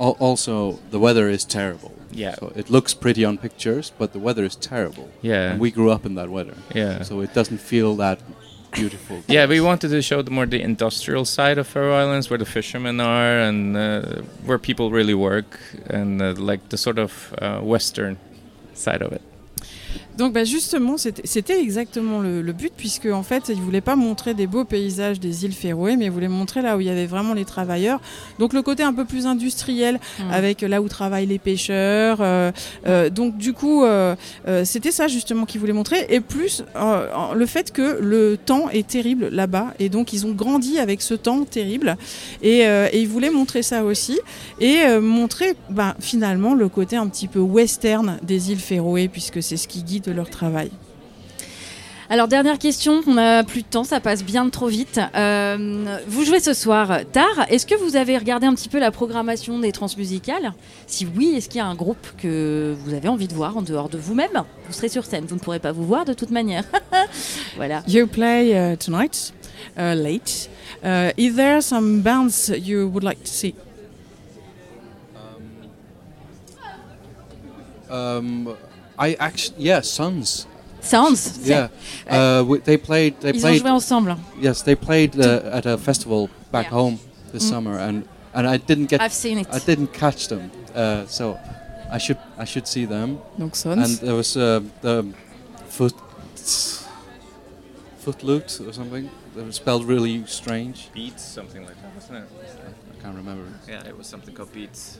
[0.00, 1.92] Al- also, the weather is terrible.
[2.12, 2.34] Yeah.
[2.36, 5.08] So it looks pretty on pictures, but the weather is terrible.
[5.22, 5.52] Yeah.
[5.52, 6.54] And we grew up in that weather.
[6.74, 7.02] Yeah.
[7.02, 8.18] So it doesn't feel that
[8.72, 9.22] beautiful.
[9.28, 12.46] Yeah, we wanted to show the more the industrial side of Faroe Islands, where the
[12.46, 14.02] fishermen are, and uh,
[14.44, 18.16] where people really work, and uh, like the sort of uh, western
[18.74, 19.22] side of it.
[20.20, 24.34] Donc bah justement, c'était exactement le, le but, puisque en fait, ils voulaient pas montrer
[24.34, 27.06] des beaux paysages des îles Féroé, mais ils voulaient montrer là où il y avait
[27.06, 28.02] vraiment les travailleurs.
[28.38, 30.30] Donc le côté un peu plus industriel, Mm.
[30.30, 32.18] avec là où travaillent les pêcheurs.
[32.20, 32.52] euh,
[32.86, 34.14] euh, donc du coup, euh,
[34.64, 36.64] c'était ça justement qu'ils voulaient montrer, et plus
[37.34, 41.14] le fait que le temps est terrible là-bas, et donc ils ont grandi avec ce
[41.14, 41.96] temps terrible,
[42.42, 44.18] et, et ils voulaient montrer ça aussi,
[44.60, 49.56] et montrer bah, finalement le côté un petit peu western des îles Féroé, puisque c'est
[49.56, 50.70] ce qui guide leur travail.
[52.12, 55.00] Alors, dernière question, on n'a plus de temps, ça passe bien trop vite.
[55.14, 57.46] Euh, vous jouez ce soir tard.
[57.50, 60.52] Est-ce que vous avez regardé un petit peu la programmation des transmusicales
[60.88, 63.62] Si oui, est-ce qu'il y a un groupe que vous avez envie de voir en
[63.62, 64.42] dehors de vous-même?
[64.66, 66.64] Vous serez sur scène, vous ne pourrez pas vous voir de toute manière.
[67.56, 67.84] voilà.
[67.86, 69.32] You play uh, tonight,
[69.78, 70.50] uh, late.
[70.82, 73.54] Uh, is there some bands you would like to see?
[77.88, 78.56] Um,
[79.00, 80.46] I actually, yeah, Sons.
[80.82, 81.68] Sons, Yeah,
[82.08, 83.14] uh, we, they played.
[83.20, 83.62] They Ils ont played.
[83.62, 84.16] joué ensemble.
[84.40, 86.74] Yes, they played uh, at a festival back Yeah.
[86.78, 86.98] home
[87.32, 87.48] this Mm.
[87.50, 89.00] summer, and and I didn't get.
[89.00, 89.46] I've seen it.
[89.52, 91.38] I didn't catch them, uh, so
[91.90, 93.18] I should I should see them.
[93.38, 93.78] Donc Sons.
[93.84, 95.04] And there was uh, the
[95.68, 95.94] foot
[98.04, 99.10] footloot or something.
[99.34, 100.88] That was spelled really strange.
[100.92, 102.28] Beats, something like that, wasn't it?
[102.98, 103.44] I can't remember.
[103.68, 104.98] Yeah, it was something called Beats.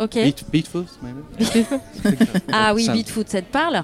[0.00, 0.14] Ok.
[0.14, 0.86] Beat, Beatfoot,
[2.52, 2.88] ah oui.
[2.90, 3.82] Beatfoot, ça te parle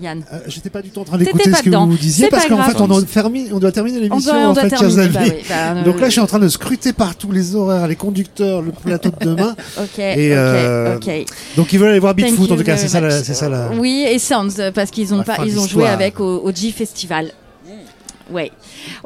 [0.00, 1.86] Yann Euh, J'étais pas du tout en train d'écouter ce que dedans.
[1.86, 4.70] vous disiez parce qu'en fait on doit, terminer, on doit terminer l'émission en doit fait,
[4.70, 7.54] terminer, bah oui, bah, Donc euh, là je suis en train de scruter partout les
[7.54, 9.54] horaires, les conducteurs, le plateau de demain.
[9.78, 11.10] Ok, Et, euh, ok.
[11.56, 13.70] Donc ils veulent aller voir Beatfoot en you tout cas, c'est ça, la, ça.
[13.78, 17.32] Oui, et Sounds, parce qu'ils ont, pas, ils ont joué avec au, au G Festival.
[18.30, 18.52] Ouais.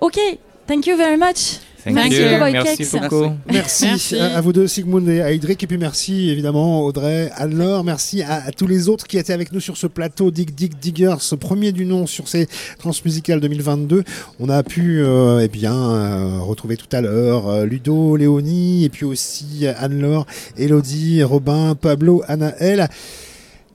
[0.00, 0.18] Ok,
[0.66, 1.58] thank you very much.
[1.84, 2.38] Thank Merci, you.
[2.40, 3.32] Merci beaucoup.
[3.52, 4.18] Merci, Merci.
[4.18, 5.62] À, à vous deux, Sigmund et Aydric.
[5.62, 7.84] Et puis merci évidemment Audrey, Anne-Laure.
[7.84, 10.72] Merci à, à tous les autres qui étaient avec nous sur ce plateau Dig Dig
[10.80, 14.02] Diggers, ce premier du nom sur ces Transmusicales 2022.
[14.40, 18.88] On a pu euh, eh bien, euh, retrouver tout à l'heure euh, Ludo, Léonie, et
[18.88, 20.26] puis aussi Anne-Laure,
[20.56, 22.88] Elodie, Robin, Pablo, Anaël.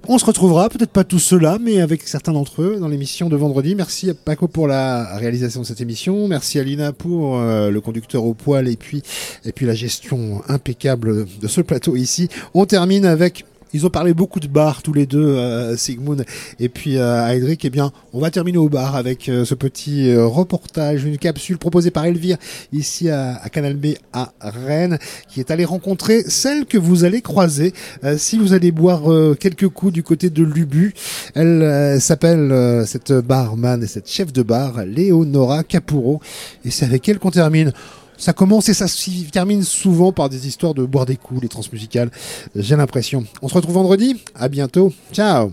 [0.08, 3.36] On se retrouvera, peut-être pas tous ceux-là, mais avec certains d'entre eux dans l'émission de
[3.36, 3.76] vendredi.
[3.76, 6.28] Merci à Paco pour la réalisation de cette émission.
[6.28, 9.04] Merci à Lina pour euh, le conducteur au poil et puis,
[9.45, 12.30] et puis la gestion impeccable de ce plateau ici.
[12.54, 16.26] On termine avec ils ont parlé beaucoup de bars tous les deux, euh, Sigmund
[16.59, 17.39] et puis euh.
[17.61, 21.57] Eh bien, on va terminer au bar avec euh, ce petit euh, reportage, une capsule
[21.57, 22.38] proposée par Elvire
[22.74, 24.97] ici à, à Canal B à Rennes,
[25.28, 29.01] qui est allée rencontrer celle que vous allez croiser euh, si vous allez boire
[29.39, 30.93] quelques coups du côté de Lubu.
[31.36, 36.22] Elle s'appelle cette barman et cette chef de bar, Léonora Capuro,
[36.65, 37.72] et c'est avec elle qu'on termine.
[38.20, 41.47] Ça commence et ça s'y termine souvent par des histoires de boire des coups, les
[41.47, 42.11] transmusicales.
[42.53, 43.26] J'ai l'impression.
[43.41, 44.22] On se retrouve vendredi.
[44.36, 44.91] À bientôt.
[45.13, 45.51] Ciao.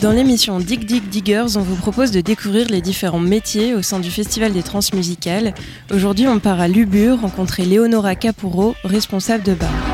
[0.00, 4.00] Dans l'émission Dig Dig Diggers, on vous propose de découvrir les différents métiers au sein
[4.00, 5.54] du Festival des Transmusicales.
[5.90, 9.93] Aujourd'hui, on part à Lubur rencontrer Léonora Capuro, responsable de bar.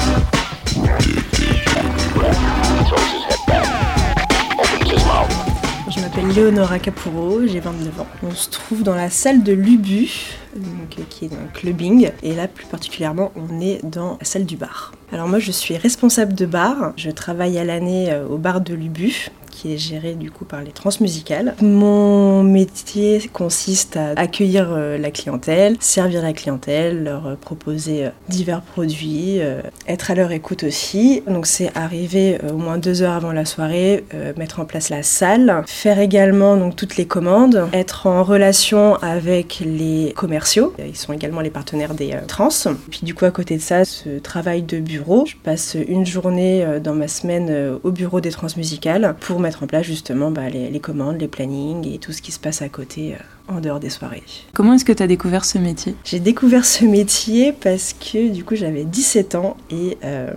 [6.34, 8.06] Léonora Capuro, j'ai 29 ans.
[8.22, 10.08] On se trouve dans la salle de l'Ubu,
[10.56, 10.60] euh,
[11.08, 14.92] qui est un clubbing, et là plus particulièrement on est dans la salle du bar.
[15.12, 18.74] Alors moi je suis responsable de bar, je travaille à l'année euh, au bar de
[18.74, 19.30] l'Ubu,
[19.68, 21.54] est géré du coup par les transmusicales.
[21.60, 28.10] Mon métier consiste à accueillir euh, la clientèle, servir la clientèle, leur euh, proposer euh,
[28.28, 29.40] divers produits,
[29.86, 31.22] être à leur écoute aussi.
[31.26, 34.04] Donc c'est arriver au moins deux heures avant la soirée,
[34.36, 39.62] mettre en place la salle, faire également donc toutes les commandes, être en relation avec
[39.64, 40.74] les commerciaux.
[40.78, 42.48] Ils sont également les partenaires des trans.
[42.90, 45.26] Puis du coup à côté de ça, ce travail de bureau.
[45.26, 49.84] Je passe une journée dans ma semaine au bureau des transmusicales pour mettre en place
[49.84, 53.16] justement bah, les, les, commandes, les plannings et tout ce qui se passe à côté
[53.48, 54.22] en dehors des soirées.
[54.54, 55.96] Comment est-ce que tu as découvert ce métier?
[56.04, 60.30] J'ai découvert ce métier parce que du coup j'avais 17 ans et euh,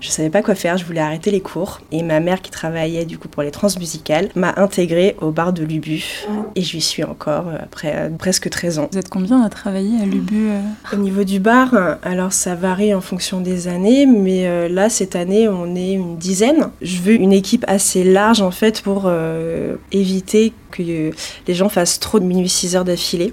[0.00, 1.80] je savais pas quoi faire, je voulais arrêter les cours.
[1.92, 5.64] Et ma mère qui travaillait du coup pour les transmusicales m'a intégrée au bar de
[5.64, 6.04] Lubu
[6.54, 8.88] et j'y suis encore euh, après euh, presque 13 ans.
[8.92, 10.48] Vous êtes combien à travailler à Lubu
[10.92, 15.48] Au niveau du bar, alors ça varie en fonction des années, mais là cette année
[15.48, 16.70] on est une dizaine.
[16.82, 19.10] Je veux une équipe assez large en fait pour
[19.92, 23.32] éviter que les gens fassent trop de minuit 6 heures d'affilée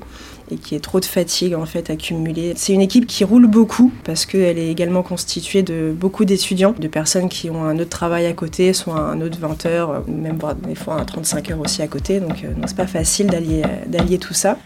[0.52, 2.54] et qui est trop de fatigue en fait accumulée.
[2.56, 6.88] C'est une équipe qui roule beaucoup parce qu'elle est également constituée de beaucoup d'étudiants, de
[6.88, 10.38] personnes qui ont un autre travail à côté, soit un autre 20 heures, même
[10.68, 12.20] des fois un 35 heures aussi à côté.
[12.20, 14.58] Donc euh, c'est pas facile d'allier, d'allier tout ça.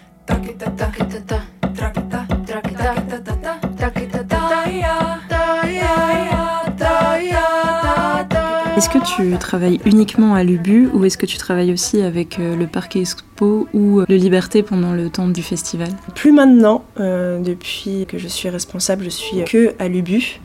[8.80, 12.56] Est-ce que tu travailles uniquement à l'UBU ou est-ce que tu travailles aussi avec euh,
[12.56, 15.90] le Parc Expo ou euh, le Liberté pendant le temps du festival?
[16.16, 20.40] Plus maintenant, euh, depuis que je suis responsable, je suis que à l'UBU.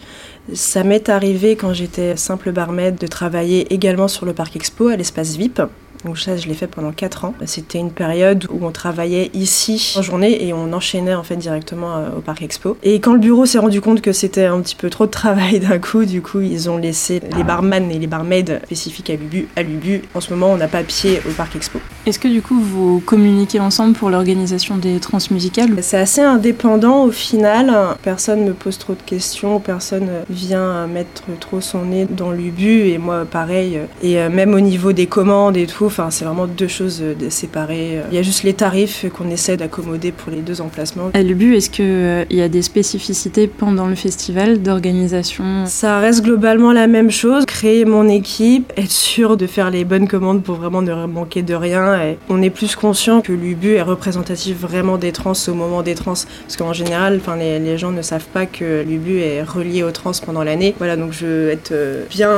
[0.53, 4.97] Ça m'est arrivé quand j'étais simple barmaid de travailler également sur le Parc Expo à
[4.97, 5.63] l'espace VIP.
[6.05, 7.35] Donc ça, je l'ai fait pendant 4 ans.
[7.47, 11.97] C'était une période où on travaillait ici en journée et on enchaînait en fait directement
[11.97, 12.77] euh, au Parc Expo.
[12.83, 15.61] Et quand le bureau s'est rendu compte que c'était un petit peu trop de travail
[15.61, 19.49] d'un coup, du coup, ils ont laissé les barman et les barmaids spécifiques à Lubu
[19.57, 20.03] à Lubu.
[20.15, 21.79] En ce moment, on n'a pas pied au Parc Expo.
[22.07, 27.11] Est-ce que du coup, vous communiquez ensemble pour l'organisation des transmusicales C'est assez indépendant au
[27.11, 27.73] final.
[28.03, 32.99] Personne me pose trop de questions, personne vient mettre trop son nez dans l'Ubu et
[32.99, 33.81] moi pareil.
[34.03, 37.15] Et euh, même au niveau des commandes et tout, Enfin, c'est vraiment deux choses euh,
[37.31, 38.01] séparées.
[38.11, 41.13] Il y a juste les tarifs qu'on essaie d'accommoder pour les deux emplacements.
[41.15, 45.67] À Lubu, est-ce qu'il euh, y a des spécificités pendant le festival d'organisation?
[45.67, 47.47] Ça reste globalement la même chose.
[47.47, 51.55] Créer mon équipe, être sûr de faire les bonnes commandes pour vraiment ne manquer de
[51.55, 52.03] rien.
[52.03, 55.95] Et on est plus conscient que l'Ubu est représentatif vraiment des trans au moment des
[55.95, 56.15] trans.
[56.15, 60.11] Parce qu'en général, enfin, les, gens ne savent pas que l'Ubu est relié aux trans
[60.27, 60.75] pendant l'année.
[60.79, 62.33] Voilà, donc je veux être euh, bien,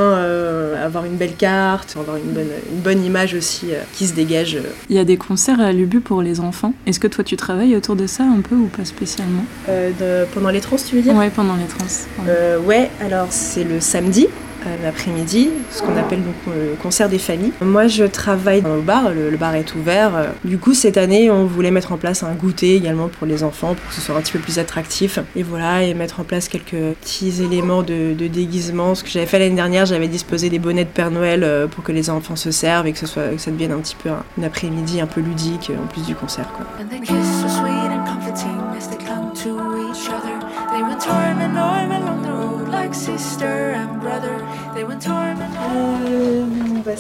[0.84, 4.56] avoir une belle carte, avoir une bonne, une bonne image aussi euh, qui se dégage.
[4.56, 4.62] Euh.
[4.90, 6.72] Il y a des concerts à l'UBU pour les enfants.
[6.86, 9.44] Est-ce que toi tu travailles autour de ça un peu ou pas spécialement?
[9.68, 11.14] Euh, Pendant les trans, tu veux dire?
[11.14, 11.86] Ouais, pendant les trans.
[12.66, 14.26] ouais, alors c'est le samedi
[14.82, 17.52] l'après-midi, ce qu'on appelle donc le concert des familles.
[17.60, 20.28] Moi, je travaille au bar, le, bar est ouvert.
[20.44, 23.74] Du coup, cette année, on voulait mettre en place un goûter également pour les enfants,
[23.74, 25.18] pour que ce soit un petit peu plus attractif.
[25.34, 28.94] Et voilà, et mettre en place quelques petits éléments de, déguisement.
[28.94, 31.84] Ce que j'avais fait l'année dernière, j'avais disposé des bonnets de Père Noël euh, pour
[31.84, 34.10] que les enfants se servent et que, ce soit, que ça devienne un petit peu
[34.10, 36.46] un, après-midi un peu ludique en plus du concert.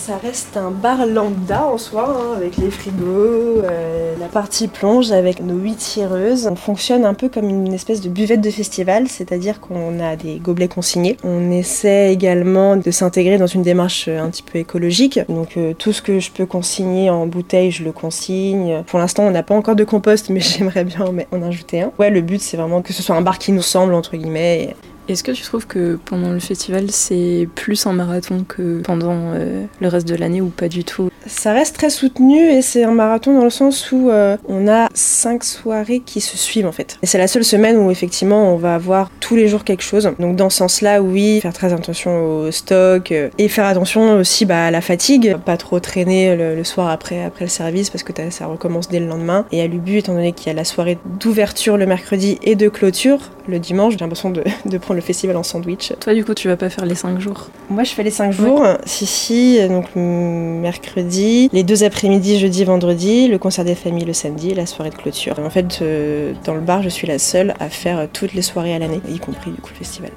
[0.06, 5.10] Ça reste un bar lambda en soi, hein, avec les frigos, euh, la partie plonge
[5.10, 6.46] avec nos huit tireuses.
[6.46, 10.36] On fonctionne un peu comme une espèce de buvette de festival, c'est-à-dire qu'on a des
[10.36, 11.16] gobelets consignés.
[11.24, 15.18] On essaie également de s'intégrer dans une démarche un petit peu écologique.
[15.28, 18.84] Donc euh, tout ce que je peux consigner en bouteille, je le consigne.
[18.86, 21.92] Pour l'instant, on n'a pas encore de compost, mais j'aimerais bien en ajouter un.
[21.98, 24.76] Ouais, le but, c'est vraiment que ce soit un bar qui nous semble, entre guillemets.
[25.08, 29.64] Est-ce que tu trouves que pendant le festival, c'est plus un marathon que pendant euh,
[29.80, 31.10] le reste de l'année ou pas du tout?
[31.26, 34.88] Ça reste très soutenu et c'est un marathon dans le sens où euh, on a
[34.94, 36.98] cinq soirées qui se suivent en fait.
[37.02, 40.10] Et c'est la seule semaine où effectivement on va avoir tous les jours quelque chose.
[40.18, 44.44] Donc dans ce sens-là, oui, faire très attention au stock euh, et faire attention aussi
[44.44, 48.12] bah, à la fatigue, pas trop traîner le, soir après, après le service parce que
[48.30, 49.46] ça recommence dès le lendemain.
[49.52, 52.68] Et à l'UBU, étant donné qu'il y a la soirée d'ouverture le mercredi et de
[52.68, 55.92] clôture le dimanche, j'ai l'impression de, de prendre le festival en sandwich.
[56.00, 57.48] Toi, du coup, tu vas pas faire les 5 jours?
[57.70, 58.64] Moi, je fais les 5 jours.
[58.84, 64.54] Si, si, donc mercredi, les deux après-midi, jeudi, vendredi, le concert des familles le samedi,
[64.54, 65.38] la soirée de clôture.
[65.38, 68.74] En fait, euh, dans le bar, je suis la seule à faire toutes les soirées
[68.74, 70.10] à l'année, y compris du coup le festival.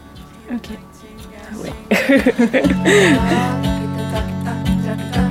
[0.53, 0.69] Ok.
[1.51, 1.71] Ah ouais.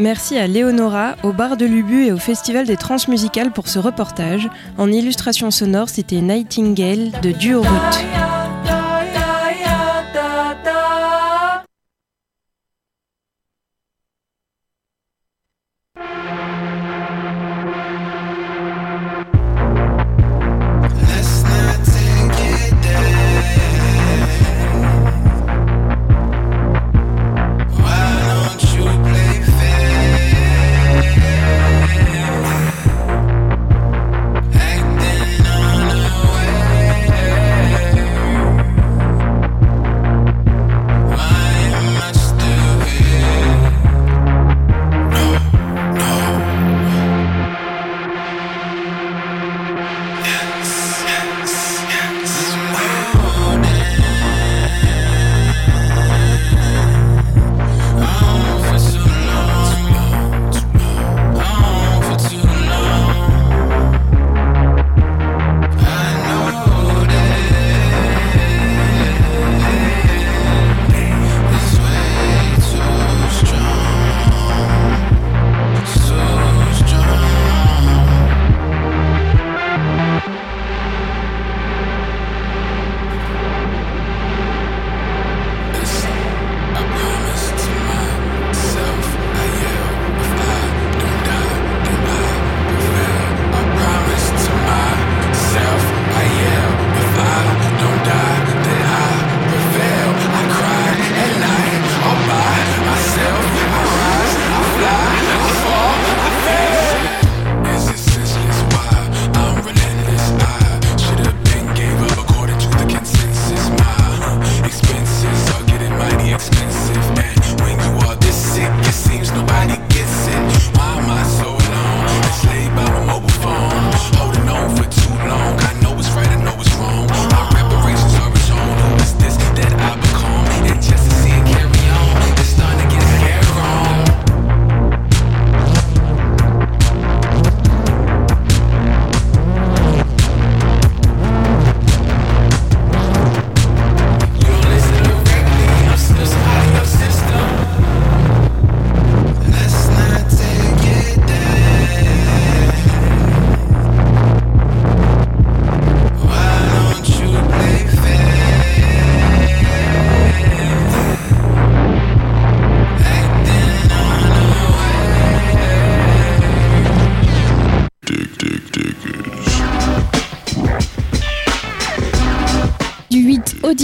[0.00, 4.48] Merci à Léonora, au bar de Lubu et au Festival des Transmusicales pour ce reportage.
[4.78, 8.39] En illustration sonore, c'était Nightingale de Duo Route.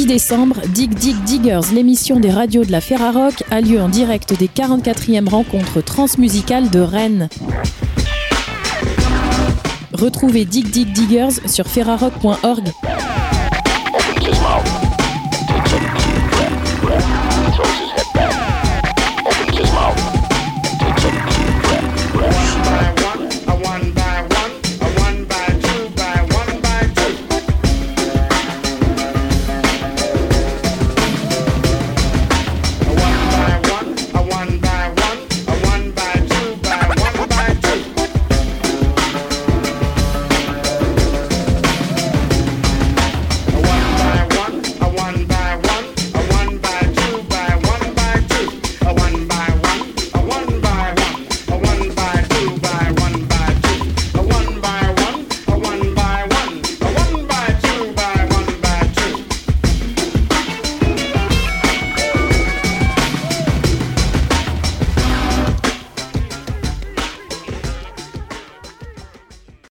[0.06, 4.38] 10 décembre, Dig Dig Diggers, l'émission des radios de la Ferrarock, a lieu en direct
[4.38, 7.28] des 44e rencontres transmusicales de Rennes.
[9.92, 12.68] Retrouvez Dig Dig Diggers sur ferrarock.org.